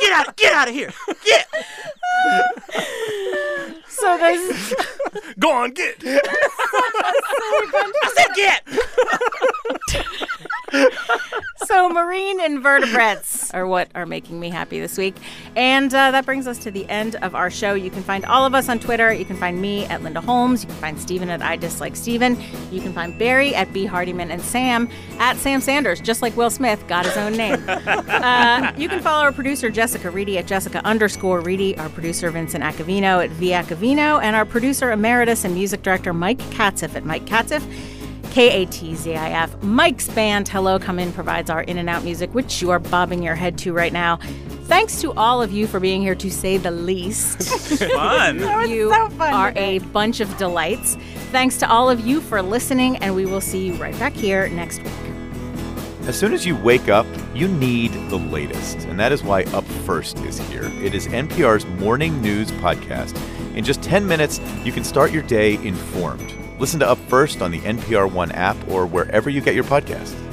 Get 0.00 0.12
out, 0.12 0.36
get 0.36 0.52
out 0.52 0.68
of 0.68 0.74
here. 0.74 0.92
Get. 1.24 1.46
so 3.88 4.16
there's 4.18 4.74
Go 5.38 5.52
on, 5.52 5.72
get. 5.72 5.96
I 6.04 7.12
said 8.16 8.34
get. 8.36 8.62
So, 11.66 11.88
marine 11.88 12.40
invertebrates 12.40 13.39
are 13.52 13.66
what 13.66 13.88
are 13.94 14.06
making 14.06 14.40
me 14.40 14.48
happy 14.48 14.80
this 14.80 14.96
week. 14.96 15.16
And 15.56 15.92
uh, 15.92 16.10
that 16.10 16.26
brings 16.26 16.46
us 16.46 16.58
to 16.58 16.70
the 16.70 16.88
end 16.88 17.16
of 17.16 17.34
our 17.34 17.50
show. 17.50 17.74
You 17.74 17.90
can 17.90 18.02
find 18.02 18.24
all 18.24 18.46
of 18.46 18.54
us 18.54 18.68
on 18.68 18.78
Twitter. 18.78 19.12
You 19.12 19.24
can 19.24 19.36
find 19.36 19.60
me 19.60 19.84
at 19.86 20.02
Linda 20.02 20.20
Holmes. 20.20 20.62
You 20.62 20.68
can 20.68 20.78
find 20.78 21.00
Stephen 21.00 21.30
at 21.30 21.42
I 21.42 21.56
Dislike 21.56 21.96
Stephen. 21.96 22.40
You 22.70 22.80
can 22.80 22.92
find 22.92 23.18
Barrie 23.18 23.54
at 23.54 23.72
B. 23.72 23.86
Hardymon 23.86 24.30
and 24.30 24.42
Sam 24.42 24.88
at 25.18 25.36
Sam 25.36 25.60
Sanders, 25.60 26.00
just 26.00 26.22
like 26.22 26.36
Will 26.36 26.50
Smith 26.50 26.86
got 26.88 27.04
his 27.04 27.16
own 27.16 27.32
name. 27.32 27.62
uh, 27.68 28.72
you 28.76 28.88
can 28.88 29.00
follow 29.00 29.24
our 29.24 29.32
producer, 29.32 29.70
Jessica 29.70 30.10
Reedy, 30.10 30.38
at 30.38 30.46
Jessica 30.46 30.84
underscore 30.84 31.40
Reedy, 31.40 31.76
our 31.78 31.88
producer, 31.88 32.30
Vincent 32.30 32.64
Acovino, 32.64 33.24
at 33.24 33.30
V. 33.30 33.50
Acovino, 33.50 34.22
and 34.22 34.36
our 34.36 34.44
producer, 34.44 34.90
emeritus, 34.92 35.44
and 35.44 35.54
music 35.54 35.82
director, 35.82 36.12
Mike 36.12 36.38
Katzif, 36.50 36.94
at 36.94 37.04
Mike 37.04 37.26
Katzif. 38.30 38.34
K 38.34 38.62
A 38.62 38.66
T 38.66 38.94
Z 38.94 39.14
I 39.14 39.30
F. 39.30 39.62
Mike's 39.62 40.08
band 40.08 40.48
Hello 40.48 40.78
Come 40.78 40.98
In 40.98 41.12
provides 41.12 41.50
our 41.50 41.62
in 41.62 41.78
and 41.78 41.88
out 41.88 42.04
music, 42.04 42.32
which 42.34 42.62
you 42.62 42.70
are 42.70 42.78
bobbing 42.78 43.22
your 43.22 43.34
head 43.34 43.58
to 43.58 43.72
right 43.72 43.92
now. 43.92 44.18
Thanks 44.64 45.00
to 45.00 45.12
all 45.14 45.42
of 45.42 45.50
you 45.50 45.66
for 45.66 45.80
being 45.80 46.00
here, 46.00 46.14
to 46.14 46.30
say 46.30 46.56
the 46.56 46.70
least. 46.70 47.42
Fun. 47.92 48.38
you 48.70 48.92
so 48.92 49.08
fun 49.10 49.34
are 49.34 49.48
today. 49.48 49.76
a 49.76 49.80
bunch 49.80 50.20
of 50.20 50.36
delights. 50.36 50.96
Thanks 51.32 51.56
to 51.58 51.68
all 51.68 51.90
of 51.90 52.00
you 52.00 52.20
for 52.20 52.40
listening, 52.40 52.96
and 52.98 53.14
we 53.16 53.26
will 53.26 53.40
see 53.40 53.66
you 53.66 53.74
right 53.74 53.98
back 53.98 54.12
here 54.12 54.48
next 54.50 54.78
week. 54.82 54.92
As 56.06 56.18
soon 56.18 56.32
as 56.32 56.46
you 56.46 56.56
wake 56.56 56.88
up, 56.88 57.06
you 57.34 57.48
need 57.48 57.92
the 58.10 58.16
latest. 58.18 58.78
And 58.86 58.98
that 58.98 59.12
is 59.12 59.22
why 59.22 59.42
Up 59.44 59.64
First 59.64 60.18
is 60.20 60.38
here. 60.48 60.70
It 60.82 60.94
is 60.94 61.06
NPR's 61.08 61.66
morning 61.80 62.22
news 62.22 62.50
podcast. 62.52 63.16
In 63.56 63.64
just 63.64 63.82
10 63.82 64.06
minutes, 64.06 64.40
you 64.64 64.72
can 64.72 64.84
start 64.84 65.12
your 65.12 65.22
day 65.22 65.54
informed. 65.66 66.39
Listen 66.60 66.78
to 66.80 66.88
Up 66.90 66.98
First 67.08 67.40
on 67.40 67.50
the 67.50 67.60
NPR 67.60 68.12
One 68.12 68.30
app 68.32 68.54
or 68.68 68.86
wherever 68.86 69.30
you 69.30 69.40
get 69.40 69.54
your 69.54 69.64
podcasts. 69.64 70.29